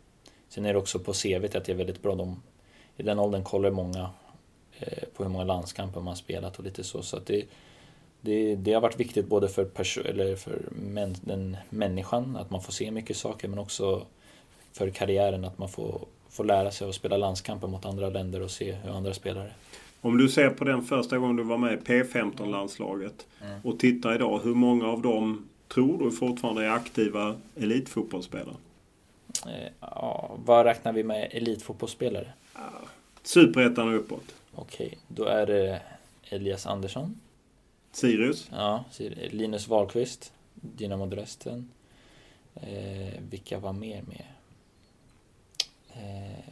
[0.50, 2.16] sen är det också på CVt att det är väldigt bra.
[2.16, 2.42] De,
[2.98, 4.10] I den åldern kollar många
[4.80, 7.02] eh, på hur många landskamper man spelat och lite så.
[7.02, 7.46] Så att det,
[8.24, 12.62] det, det har varit viktigt både för, perso- eller för män, den människan, att man
[12.62, 14.06] får se mycket saker, men också
[14.74, 18.52] för karriären, att man får, får lära sig att spela landskamper mot andra länder och
[18.52, 19.52] se hur andra spelare
[20.02, 23.26] Om du ser på den första gången du var med i P15-landslaget
[23.64, 24.40] och tittar idag.
[24.44, 28.56] Hur många av dem tror du fortfarande är aktiva elitfotbollsspelare?
[29.46, 32.28] Eh, Ja, vad räknar vi med elitfotbollsspelare?
[33.24, 34.36] Superettan och uppåt.
[34.56, 35.82] Okej, då är det
[36.30, 37.20] Elias Andersson.
[37.94, 38.50] Sirius?
[38.52, 38.84] Ja,
[39.30, 40.34] Linus Wahlqvist.
[40.54, 41.70] Dynamo Dresden.
[42.56, 44.26] Eh, vilka var mer med?
[45.94, 46.44] Eh,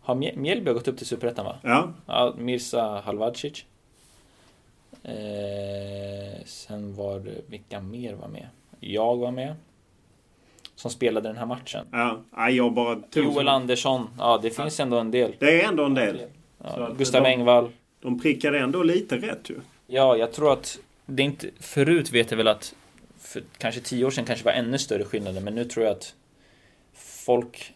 [0.00, 1.58] har Mjällby gått upp till Superettan va?
[1.62, 1.92] Ja.
[2.06, 3.64] ja Mirza Halvacic.
[5.02, 8.46] Eh, sen var det, vilka mer var med?
[8.80, 9.54] Jag var med.
[10.74, 11.86] Som spelade den här matchen.
[11.92, 14.08] Ja, jag bara tog Joel som- Andersson.
[14.18, 15.34] Ja, det finns ändå en del.
[15.38, 16.20] Det är ändå en del.
[16.64, 17.70] Ja, Gustav de- Engvall.
[18.00, 19.60] De prickade ändå lite rätt ju.
[19.92, 21.50] Ja, jag tror att det inte...
[21.60, 22.74] Förut vet jag väl att
[23.18, 26.14] för kanske tio år sedan kanske var ännu större skillnader, men nu tror jag att
[26.92, 27.74] folk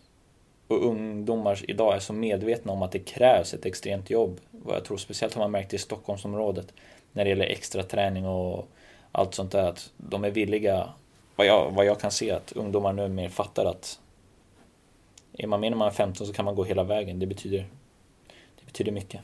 [0.68, 4.40] och ungdomar idag är så medvetna om att det krävs ett extremt jobb.
[4.50, 6.74] Vad jag tror speciellt har man märkt i Stockholmsområdet
[7.12, 8.68] när det gäller extra träning och
[9.12, 9.68] allt sånt där.
[9.68, 10.88] Att de är villiga,
[11.36, 14.00] vad jag, vad jag kan se, att ungdomar nu mer fattar att
[15.32, 17.18] är man med när man är 15 så kan man gå hela vägen.
[17.18, 17.66] Det betyder,
[18.58, 19.20] det betyder mycket.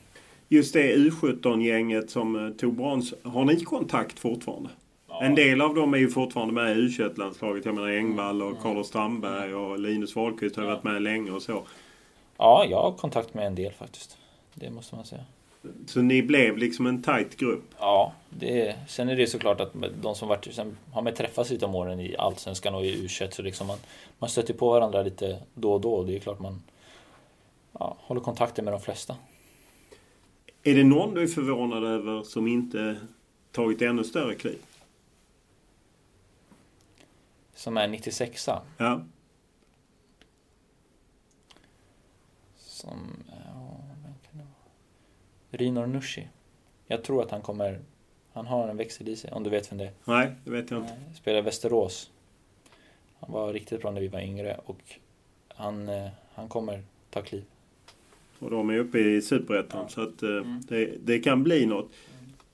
[0.53, 3.13] Just det U17-gänget som eh, tog brons.
[3.23, 4.69] Har ni kontakt fortfarande?
[5.21, 7.65] En del av dem är ju fortfarande med i U21-landslaget.
[7.65, 11.41] Jag menar Engvall och Carlos Strandberg och Linus Wahlqvist har ju varit med länge och
[11.41, 11.63] så.
[12.37, 14.17] Ja, jag har kontakt med en del faktiskt.
[14.53, 15.21] Det måste man säga.
[15.87, 17.63] Så ni blev liksom en tight grupp.
[17.79, 21.65] Ja, det, sen är det såklart att de som varit, sen har man träffats lite
[21.65, 23.77] om åren i Allsvenskan och i U21 så liksom man,
[24.19, 26.03] man stöter på varandra lite då och då.
[26.03, 26.63] Det är klart man
[27.79, 29.15] ja, håller kontakter med de flesta.
[30.63, 32.97] Är det någon du är förvånad över som inte
[33.51, 34.61] tagit ännu större kliv?
[37.53, 38.59] Som är 96a.
[38.77, 39.01] Ja.
[42.55, 44.71] Som, ja, vem kan det vara?
[45.49, 46.27] Rinor Nushi.
[46.87, 47.79] Jag tror att han kommer,
[48.33, 49.93] han har en växel i sig, om du vet vem det är.
[50.05, 50.97] Nej, det vet jag inte.
[51.15, 52.11] Spelar i Västerås.
[53.19, 54.99] Han var riktigt bra när vi var yngre och
[55.47, 57.45] han, eh, han kommer ta kliv.
[58.41, 59.89] Och de är uppe i Superettan.
[59.89, 60.29] Så att eh,
[60.67, 61.89] det, det kan bli något.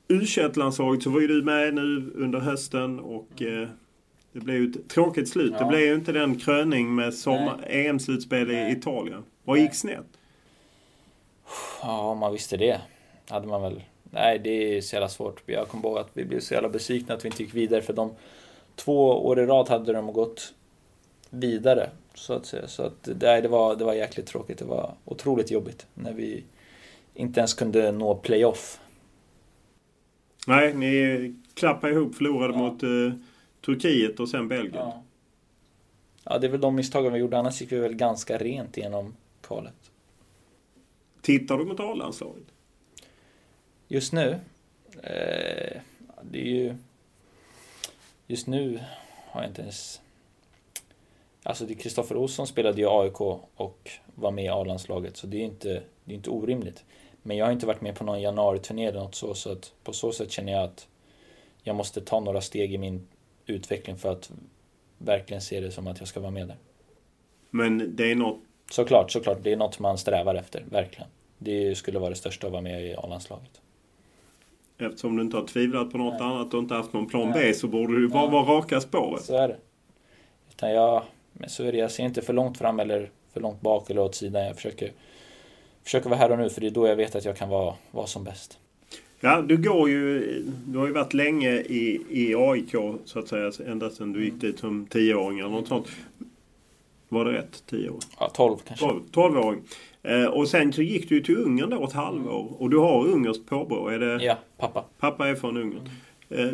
[0.08, 3.68] U21-landslaget så var ju du med nu under hösten och eh,
[4.32, 5.52] det blev ju ett tråkigt slut.
[5.52, 5.68] Det Ja.
[5.70, 7.14] blev ju inte den kröning med
[7.68, 9.24] EM-slutspel i Italien.
[9.44, 10.06] Vad gick snett?
[11.82, 12.82] Ja, om man visste det
[13.30, 13.82] hade man väl...
[14.12, 15.42] Nej, det är så jävla svårt.
[15.46, 17.94] Jag kommer ihåg att vi blev så jävla besvikna att vi inte gick vidare för
[17.94, 18.12] de
[18.76, 20.54] två år i rad hade de gått
[21.30, 21.90] vidare.
[22.18, 22.68] Så att säga.
[22.68, 24.58] Så att, nej, det, var, det var jäkligt tråkigt.
[24.58, 26.44] Det var otroligt jobbigt när vi
[27.14, 28.80] inte ens kunde nå playoff.
[30.48, 33.20] Nej, ni klappade ihop, förlorade mot eh,
[33.66, 34.76] Turkiet och sen Belgien.
[34.76, 35.04] Ja.
[36.24, 37.38] ja, det är väl de misstagen vi gjorde.
[37.38, 39.92] Annars gick vi väl ganska rent genom kvalet.
[41.22, 42.44] Tittar du mot A-landslaget?
[43.88, 44.40] Just nu?
[45.04, 45.82] Eh,
[46.22, 46.76] det är ju...
[48.28, 48.80] Just nu
[49.26, 50.02] har jag inte ens...
[51.48, 53.22] Alltså Kristoffer Olsson spelade ju AIK
[53.56, 56.86] och var med i A-landslaget så det är inte, det är inte orimligt.
[57.24, 59.94] Men jag har inte varit med på någon januari-turné eller något så, så att på
[59.94, 60.88] så sätt känner jag att
[61.64, 63.08] jag måste ta några steg i min
[63.46, 64.32] utveckling för att
[64.98, 66.58] verkligen se det som att jag ska vara med där.
[67.50, 68.40] Men det är något...
[68.72, 69.38] Såklart, såklart.
[69.42, 71.10] Det är något man strävar efter, verkligen.
[71.38, 73.62] Det skulle vara det största att vara med i A-landslaget.
[74.78, 77.68] Eftersom du inte har tvivlat på något annat och inte haft någon plan B så
[77.68, 79.24] borde du bara vara raka spåret.
[79.24, 79.58] Så är det.
[80.50, 81.04] Utan jag,
[81.44, 84.46] är det, jag ser inte för långt fram eller för långt bak eller åt sidan.
[84.46, 84.92] Jag försöker,
[85.84, 87.76] försöker vara här och nu för det är då jag vet att jag kan vara,
[87.92, 88.60] vara som bäst.
[89.20, 90.22] Ja, du går ju...
[90.66, 92.76] Du har ju varit länge i, i AIK
[93.06, 93.52] så att säga.
[93.68, 95.88] Ända sedan du gick dit som tioåring eller något sånt.
[97.10, 97.64] Var det rätt?
[97.70, 98.00] Tio år?
[98.20, 98.86] Ja, 12 kanske.
[98.86, 99.62] 12, 12-åring.
[100.04, 102.62] Eh, och sen så gick du ju till Ungern då ett halvår.
[102.62, 103.88] Och du har ungerskt påbrå.
[103.88, 104.24] Är det...
[104.24, 104.84] Ja, pappa.
[105.00, 105.90] Pappa är från Ungern.
[106.30, 106.50] Eh,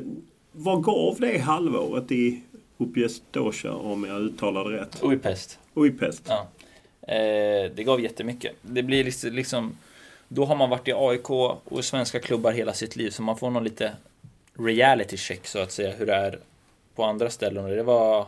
[0.51, 2.41] vad gav det halvåret i
[2.83, 4.99] Upjestocha om jag uttalar det rätt?
[5.03, 5.59] Ujpest.
[5.73, 6.23] Ujpest.
[6.27, 6.47] Ja.
[7.13, 8.55] Eh, det gav jättemycket.
[8.61, 9.77] Det blir liksom, liksom...
[10.27, 13.37] Då har man varit i AIK och i svenska klubbar hela sitt liv så man
[13.37, 13.91] får någon lite
[14.59, 16.39] reality check så att säga hur det är
[16.95, 17.65] på andra ställen.
[17.65, 18.25] Och det var...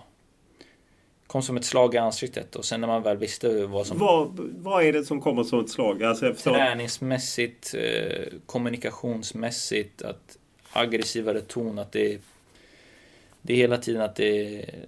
[1.27, 3.97] Kom som ett slag i ansiktet och sen när man väl visste vad som...
[3.99, 6.03] Vad, vad är det som kommer som ett slag?
[6.03, 10.37] Alltså, förstår- Träningsmässigt, eh, kommunikationsmässigt, att
[10.71, 12.19] aggressivare ton, att det är,
[13.45, 14.85] det är hela tiden att det är,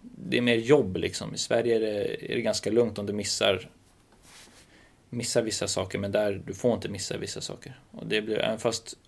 [0.00, 1.34] det är mer jobb liksom.
[1.34, 3.70] I Sverige är det, är det ganska lugnt om du missar
[5.10, 7.80] missar vissa saker, men där du får inte missa vissa saker.
[7.90, 8.98] Och det blir, även fast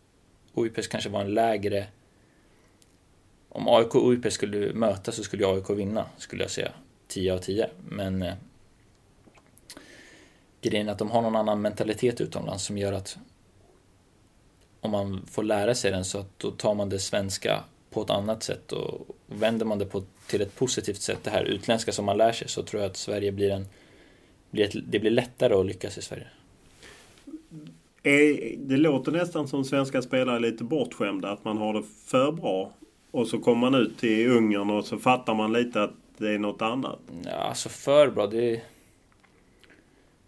[0.54, 1.86] OIPS kanske var en lägre...
[3.48, 6.72] Om AIK och OIP skulle mötas så skulle AIK vinna, skulle jag säga.
[7.08, 7.70] 10 av 10.
[7.88, 8.34] Men eh,
[10.60, 13.18] grejen är att de har någon annan mentalitet utomlands som gör att
[14.80, 18.10] om man får lära sig den så att då tar man det svenska på ett
[18.10, 22.04] annat sätt och vänder man det på, till ett positivt sätt, det här utländska som
[22.04, 23.66] man lär sig, så tror jag att Sverige blir en...
[24.50, 26.26] Blir ett, det blir lättare att lyckas i Sverige.
[28.56, 32.72] Det låter nästan som svenska spelare är lite bortskämda, att man har det för bra.
[33.10, 36.38] Och så kommer man ut till Ungern och så fattar man lite att det är
[36.38, 36.98] något annat.
[37.24, 38.62] Ja, alltså för bra, det...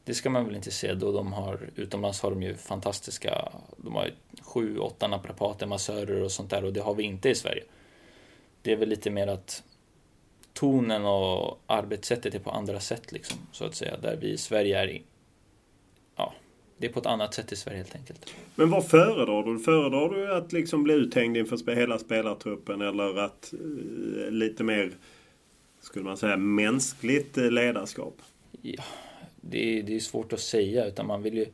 [0.04, 3.94] Det ska man väl inte säga då de har, utomlands har de ju fantastiska, de
[3.94, 7.34] har ju sju, åtta naprapater, massörer och sånt där och det har vi inte i
[7.34, 7.64] Sverige.
[8.62, 9.62] Det är väl lite mer att
[10.52, 13.96] tonen och arbetssättet är på andra sätt liksom, så att säga.
[13.96, 15.02] Där vi i Sverige är i,
[16.16, 16.34] ja,
[16.78, 18.34] det är på ett annat sätt i Sverige helt enkelt.
[18.54, 19.58] Men vad föredrar du?
[19.58, 24.92] Föredrar du att liksom bli uthängd inför hela spelartruppen eller att eh, lite mer,
[25.80, 28.14] skulle man säga, mänskligt ledarskap?
[28.62, 28.82] Ja,
[29.40, 31.46] det är, det är svårt att säga utan man vill ju...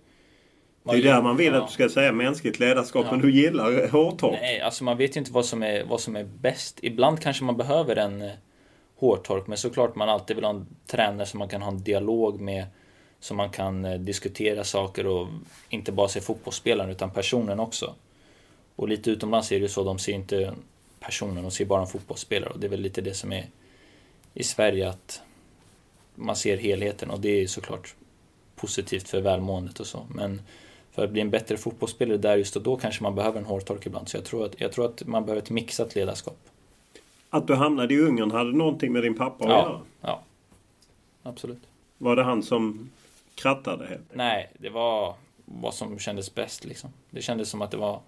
[0.82, 1.62] Man det är där man vill ja.
[1.62, 3.12] att du ska säga mänskligt ledarskap, ja.
[3.12, 4.38] men du gillar hårtork.
[4.40, 6.78] Nej, alltså man vet ju inte vad som är, vad som är bäst.
[6.82, 8.30] Ibland kanske man behöver en eh,
[8.96, 12.40] hårtork, men såklart man alltid vill ha en tränare som man kan ha en dialog
[12.40, 12.64] med.
[13.20, 15.28] Så man kan eh, diskutera saker och
[15.68, 17.94] inte bara se fotbollsspelaren utan personen också.
[18.76, 20.54] Och lite utomlands är det ju så, de ser inte
[21.00, 22.50] personen, de ser bara en fotbollsspelare.
[22.50, 23.46] Och det är väl lite det som är
[24.34, 25.22] i Sverige, att
[26.16, 27.94] man ser helheten och det är såklart
[28.56, 30.06] positivt för välmåendet och så.
[30.14, 30.42] Men
[30.92, 33.86] för att bli en bättre fotbollsspelare där just och då kanske man behöver en hårtork
[33.86, 34.08] ibland.
[34.08, 36.38] Så jag tror att, jag tror att man behöver ett mixat ledarskap.
[37.30, 39.80] Att du hamnade i Ungern hade någonting med din pappa att ja, göra?
[40.00, 40.22] Ja,
[41.22, 41.62] absolut.
[41.98, 42.90] Var det han som
[43.34, 43.86] krattade?
[43.86, 44.14] Helt?
[44.14, 45.14] Nej, det var
[45.44, 46.90] vad som kändes bäst liksom.
[47.10, 48.00] Det kändes som att det var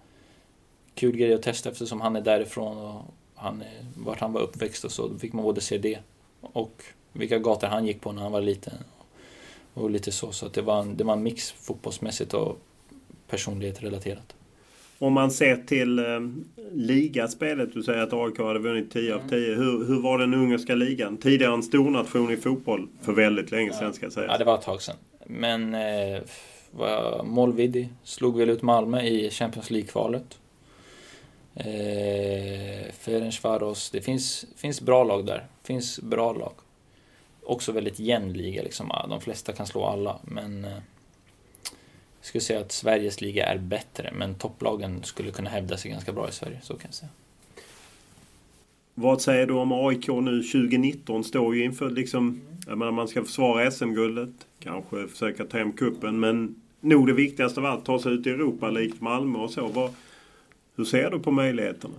[0.95, 3.03] kul grej att testa eftersom han är därifrån och
[3.35, 3.63] han,
[3.97, 5.07] vart han var uppväxt och så.
[5.07, 5.99] Då fick man både se det
[6.41, 6.83] och
[7.13, 8.73] vilka gator han gick på när han var liten.
[9.73, 12.59] Och lite så, så att det var en, det var en mix fotbollsmässigt och
[13.27, 14.35] personlighet relaterat.
[14.99, 16.05] Om man ser till eh,
[16.71, 19.53] ligaspelet, du säger att AIK hade vunnit 10 av 10.
[19.53, 19.59] Mm.
[19.59, 21.17] Hur, hur var den ungerska ligan?
[21.17, 24.31] Tidigare en stornation i fotboll för väldigt länge sedan ska sägas.
[24.31, 24.95] Ja, det var ett tag sedan.
[25.25, 26.21] Men eh,
[27.23, 30.39] Molvidi slog väl ut Malmö i Champions League-kvalet.
[31.55, 35.47] Eh, Ferencvaros, det finns, finns bra lag där.
[35.63, 36.53] finns bra lag
[37.49, 38.63] också väldigt jämn liga.
[38.63, 38.91] Liksom.
[39.09, 40.71] De flesta kan slå alla, men eh,
[42.19, 46.13] jag skulle säga att Sveriges liga är bättre, men topplagen skulle kunna hävda sig ganska
[46.13, 47.09] bra i Sverige, så kan jag säga.
[48.93, 51.23] Vad säger du om AIK nu 2019?
[51.23, 54.29] Står ju inför liksom, menar, man ska försvara SM-guldet,
[54.59, 58.29] kanske försöka ta hem kuppen men nog det viktigaste av allt, ta sig ut i
[58.29, 59.67] Europa likt Malmö och så.
[59.67, 59.93] Vad,
[60.75, 61.95] hur ser du på möjligheterna?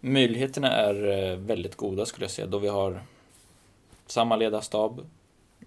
[0.00, 3.00] Möjligheterna är eh, väldigt goda skulle jag säga, då vi har
[4.10, 5.06] samma ledarstab.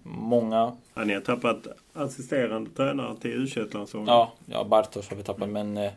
[0.02, 0.76] Många...
[0.94, 3.68] Ja, ni har tappat assisterande tränare till u
[4.06, 5.48] Ja, ja, Bartos har vi tappat.
[5.48, 5.92] Men eh,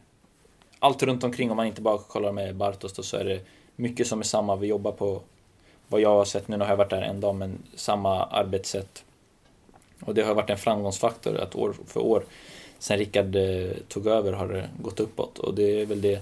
[0.79, 3.41] allt runt omkring, om man inte bara kollar med Bartos, då, så är det
[3.75, 4.55] mycket som är samma.
[4.55, 5.21] Vi jobbar på,
[5.87, 9.03] vad jag har sett, nu har jag varit där en dag, men samma arbetssätt.
[9.99, 12.23] Och det har varit en framgångsfaktor att år för år,
[12.79, 15.39] sen Rickard eh, tog över, har det gått uppåt.
[15.39, 16.21] Och det är väl det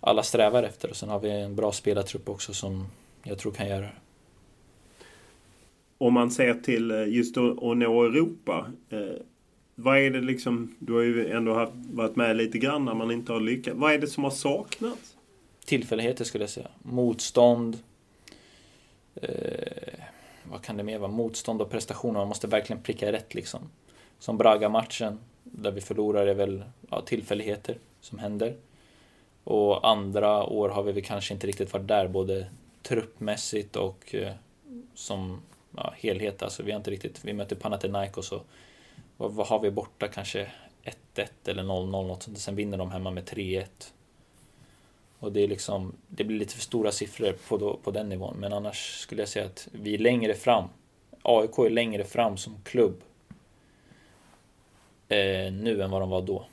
[0.00, 0.90] alla strävar efter.
[0.90, 2.86] Och sen har vi en bra spelartrupp också som
[3.22, 3.88] jag tror kan göra
[5.98, 8.66] om man ser till eh, just att, nå Europa.
[8.90, 9.22] Eh,
[9.74, 13.10] vad är det liksom, du har ju ändå haft, varit med lite grann när man
[13.10, 13.76] inte har lyckats.
[13.76, 15.16] Vad är det som har saknats?
[15.64, 16.68] Tillfälligheter skulle jag säga.
[16.82, 17.78] Motstånd.
[19.14, 19.94] Eh,
[20.44, 21.10] vad kan det mer vara?
[21.10, 22.18] Motstånd och prestationer.
[22.18, 23.60] Man måste verkligen pricka rätt liksom.
[24.18, 28.54] Som Braga-matchen, där vi förlorar, är väl ja, tillfälligheter som händer.
[29.44, 32.46] Och andra år har vi väl kanske inte riktigt varit där, både
[32.82, 34.32] truppmässigt och eh,
[34.94, 35.40] som
[35.76, 36.42] ja, helhet.
[36.42, 38.46] Alltså, vi har inte riktigt, vi möter Panathinaikos och
[39.16, 40.08] vad, vad har vi borta?
[40.08, 40.50] Kanske
[41.14, 42.38] 1-1 eller 0-0 något sånt.
[42.38, 43.64] Sen vinner de hemma med 3-1.
[45.18, 48.36] Och det är liksom, det blir lite för stora siffror på, då, på den nivån.
[48.38, 50.68] Men annars skulle jag säga att vi är längre fram.
[51.22, 53.02] AIK är längre fram som klubb
[55.08, 56.46] eh, nu än vad de var då.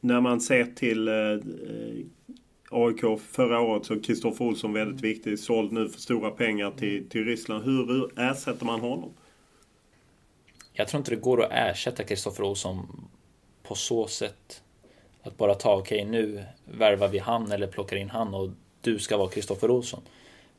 [0.00, 1.14] När man ser till eh,
[2.70, 5.38] AIK förra året så Kristoffer Olsson väldigt viktig.
[5.38, 7.64] Såld nu för stora pengar till, till Ryssland.
[7.64, 9.12] Hur ersätter man honom?
[10.72, 13.08] Jag tror inte det går att ersätta Kristoffer Olsson
[13.62, 14.62] på så sätt.
[15.22, 18.50] Att bara ta, okej okay, nu värvar vi han eller plockar in han och
[18.80, 20.00] du ska vara Kristoffer Olsson.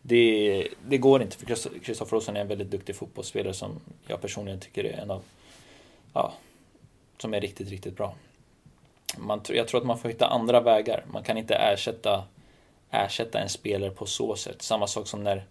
[0.02, 4.60] Det, det går inte för Kristoffer Olsson är en väldigt duktig fotbollsspelare som jag personligen
[4.60, 5.24] tycker är en av
[6.14, 6.34] ja,
[7.18, 8.16] som är riktigt, riktigt bra.
[9.18, 11.06] Man, jag tror att man får hitta andra vägar.
[11.12, 12.24] Man kan inte ersätta,
[12.92, 14.62] ersätta en spelare på så sätt.
[14.62, 15.46] Samma sak som när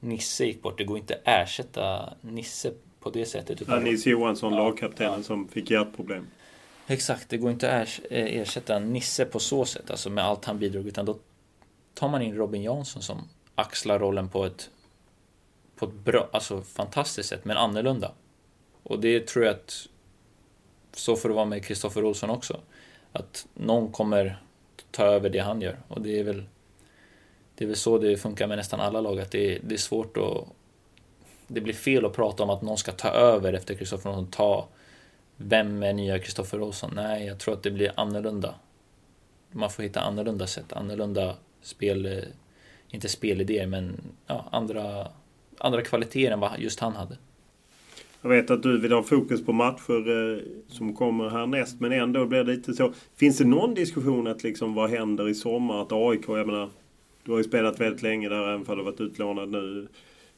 [0.00, 0.78] Nisse gick bort.
[0.78, 3.62] Det går inte att ersätta Nisse på det sättet.
[3.62, 5.22] Utan ja, Nisse Johansson, ja, lagkaptenen ja.
[5.22, 6.26] som fick hjärtproblem.
[6.86, 10.58] Exakt, det går inte att eh, ersätta Nisse på så sätt, alltså med allt han
[10.58, 10.86] bidrog.
[10.86, 11.18] Utan då
[11.94, 14.70] tar man in Robin Jansson som axlar rollen på ett,
[15.76, 18.12] på ett bra, alltså fantastiskt sätt, men annorlunda.
[18.82, 19.88] Och det tror jag att
[20.92, 22.60] så får det vara med Kristoffer Olsson också.
[23.18, 24.42] Att någon kommer
[24.90, 25.76] ta över det han gör.
[25.88, 26.44] Och det är väl,
[27.54, 29.78] det är väl så det funkar med nästan alla lag, att det är, det är
[29.78, 30.44] svårt att...
[31.46, 34.68] Det blir fel att prata om att någon ska ta över efter Kristoffer Olsson, ta
[35.36, 36.92] vem är nya Kristoffer Olsson?
[36.94, 38.54] Nej, jag tror att det blir annorlunda.
[39.50, 42.24] Man får hitta annorlunda sätt, annorlunda spel, eh,
[42.88, 45.08] inte spelidéer, men ja, andra,
[45.58, 47.16] andra kvaliteter än vad just han hade.
[48.22, 52.26] Jag vet att du vill ha fokus på matcher eh, som kommer härnäst, men ändå
[52.26, 52.92] blir det lite så.
[53.16, 55.82] Finns det någon diskussion att liksom vad händer i sommar?
[55.82, 56.70] Att AIK, jag menar,
[57.24, 59.88] du har ju spelat väldigt länge där, även om du har varit utlånad nu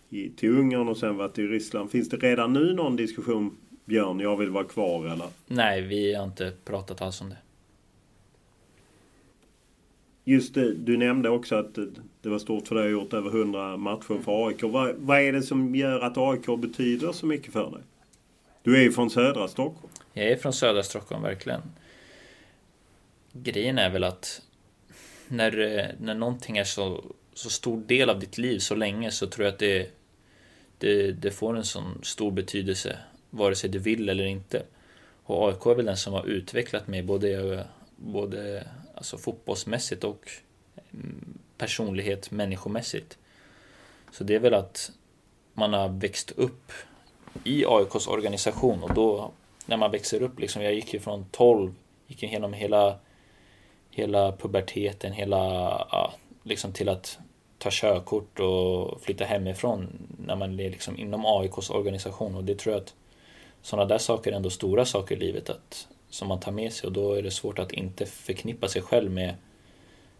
[0.09, 1.91] i, till Ungern och sen varit i Ryssland.
[1.91, 5.27] Finns det redan nu någon diskussion Björn, jag vill vara kvar eller?
[5.47, 7.37] Nej, vi har inte pratat alls om det.
[10.25, 11.75] Just det, du nämnde också att
[12.23, 14.63] det var stort för dig att ha gjort över 100 matcher för AIK.
[14.63, 17.83] Vad, vad är det som gör att AIK betyder så mycket för dig?
[18.63, 19.93] Du är ju från södra Stockholm.
[20.13, 21.63] Jag är från södra Stockholm, verkligen.
[23.33, 24.43] Grejen är väl att
[25.29, 27.05] när, när någonting är så,
[27.35, 29.91] så stor del av ditt liv så länge så tror jag att det,
[30.79, 32.99] det, det får en sån stor betydelse
[33.31, 34.63] vare sig du vill eller inte.
[35.25, 37.65] Och AIK är väl den som har utvecklat mig både,
[37.97, 38.67] både
[39.01, 40.31] alltså fotbollsmässigt och
[40.93, 43.19] mm, personlighet människomässigt.
[44.13, 44.91] Så det är väl att
[45.53, 46.73] man har växt upp
[47.45, 49.31] i AIKs organisation och då
[49.67, 51.75] när man växer upp liksom, jag gick ju från 12,
[52.07, 52.99] gick igenom hela,
[53.91, 55.37] hela puberteten, hela,
[55.91, 57.19] ja, liksom till att
[57.59, 62.75] ta körkort och flytta hemifrån när man är liksom inom AIKs organisation och det tror
[62.75, 62.95] jag att
[63.63, 66.87] sådana där saker är ändå stora saker i livet att, som man tar med sig
[66.87, 69.35] och då är det svårt att inte förknippa sig själv med,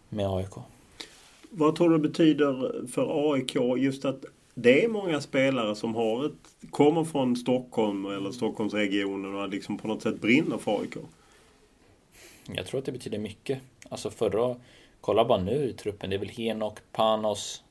[0.09, 0.53] med AIK.
[1.49, 6.69] Vad tror du betyder för AIK just att det är många spelare som har ett,
[6.71, 10.95] kommer från Stockholm eller Stockholmsregionen och liksom på något sätt brinner för AIK?
[12.55, 13.59] Jag tror att det betyder mycket.
[13.89, 14.55] Alltså förra,
[15.01, 17.63] kolla bara nu i truppen, det är väl Henok, Panos,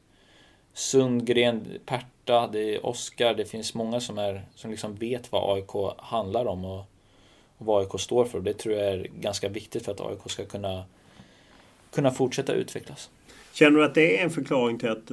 [0.73, 5.97] Sundgren, Perta, det är Oskar, det finns många som, är, som liksom vet vad AIK
[5.99, 6.85] handlar om och,
[7.61, 8.41] och vad AIK står för.
[8.41, 10.85] Det tror jag är ganska viktigt för att AIK ska kunna,
[11.91, 13.11] kunna fortsätta utvecklas.
[13.53, 15.11] Känner du att det är en förklaring till att,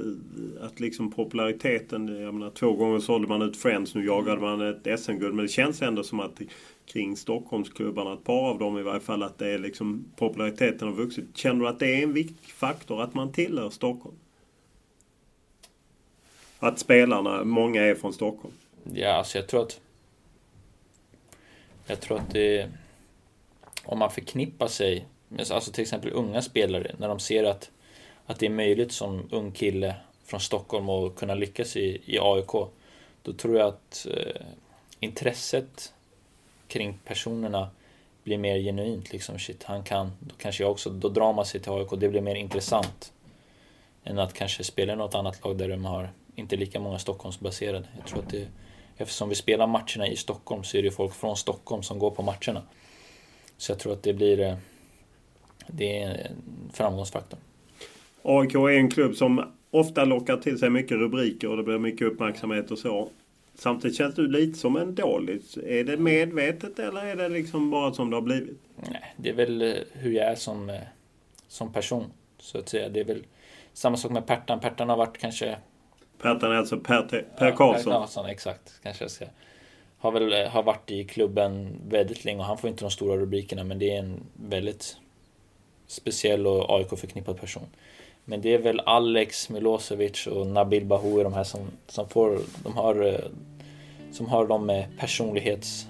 [0.61, 4.99] att liksom populariteten, jag menar två gånger sålde man ut Friends, nu jagade man ett
[4.99, 6.41] SM-guld, men det känns ändå som att
[6.85, 10.95] kring Stockholmsklubbarna, ett par av dem i varje fall, att det är liksom populariteten har
[10.95, 11.25] vuxit.
[11.33, 14.15] Känner du att det är en viktig faktor att man tillhör Stockholm?
[16.59, 18.53] att spelarna, många är från Stockholm?
[18.93, 19.79] Ja, alltså jag tror att...
[21.87, 22.69] Jag tror att det...
[23.83, 27.71] Om man förknippar sig med alltså till exempel unga spelare, när de ser att,
[28.25, 32.51] att det är möjligt som ung kille från Stockholm att kunna lyckas i, i AIK,
[33.21, 34.41] då tror jag att eh,
[34.99, 35.93] intresset
[36.67, 37.69] kring personerna
[38.23, 39.13] blir mer genuint.
[39.13, 42.09] Liksom, shit, han kan, då kanske jag också, då drar man sig till AIK, det
[42.09, 43.13] blir mer intressant.
[44.03, 47.87] Än att kanske spela i något annat lag där de har inte lika många Stockholmsbaserade.
[47.97, 48.47] Jag tror att det,
[48.97, 52.21] eftersom vi spelar matcherna i Stockholm så är det folk från Stockholm som går på
[52.21, 52.61] matcherna.
[53.57, 54.55] Så jag tror att det blir eh,
[55.67, 57.39] det är en framgångsfaktor.
[58.21, 62.07] AIK är en klubb som ofta lockar till sig mycket rubriker och det blir mycket
[62.07, 63.09] uppmärksamhet och så.
[63.55, 65.41] Samtidigt känns du lite som en dålig.
[65.63, 68.59] Är det medvetet eller är det liksom bara som det har blivit?
[68.75, 70.75] Nej, det är väl eh, hur jag är som, eh,
[71.47, 72.05] som person.
[72.39, 72.89] Så att säga.
[72.89, 73.23] Det är väl
[73.73, 74.59] samma sak med Pertan.
[74.59, 75.57] Pertan har varit kanske
[76.21, 77.01] Pertan är alltså Per,
[77.37, 77.91] per ja, Karlsson?
[77.91, 78.79] Per Karlsson, exakt.
[78.83, 79.25] Kanske jag ska.
[79.99, 83.63] Har väl har varit i klubben väldigt länge och han får inte de stora rubrikerna
[83.63, 84.97] men det är en väldigt
[85.87, 87.65] speciell och AIK förknippad person.
[88.25, 92.77] Men det är väl Alex Milosevic och Nabil Bahoui de här som, som får, de
[92.77, 93.21] har,
[94.11, 95.87] som har de personlighets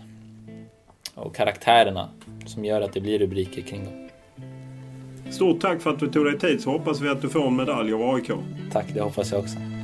[1.15, 2.09] och karaktärerna
[2.45, 4.09] som gör att det blir rubriker kring dem.
[5.31, 7.55] Stort tack för att du tog dig tid så hoppas vi att du får en
[7.55, 8.31] medalj av AIK.
[8.71, 9.76] Tack, det hoppas jag också.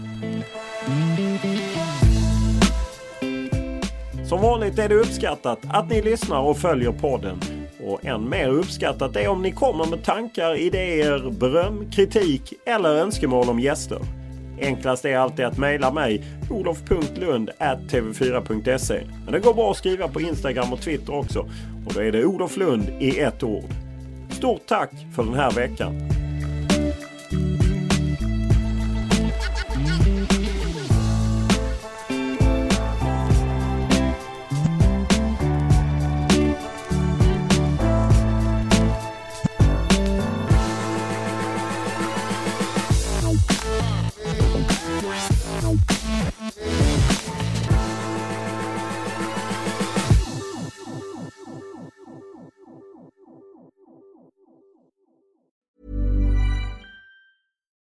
[4.26, 7.40] Som vanligt är det uppskattat att ni lyssnar och följer podden.
[7.84, 13.50] Och än mer uppskattat är om ni kommer med tankar, idéer, beröm, kritik eller önskemål
[13.50, 14.00] om gäster.
[14.62, 19.04] Enklast är alltid att mejla mig, olof.lund.tv4.se.
[19.24, 21.40] Men det går bra att skriva på Instagram och Twitter också.
[21.86, 23.70] Och då är det Olof Lund i ett ord.
[24.30, 26.23] Stort tack för den här veckan.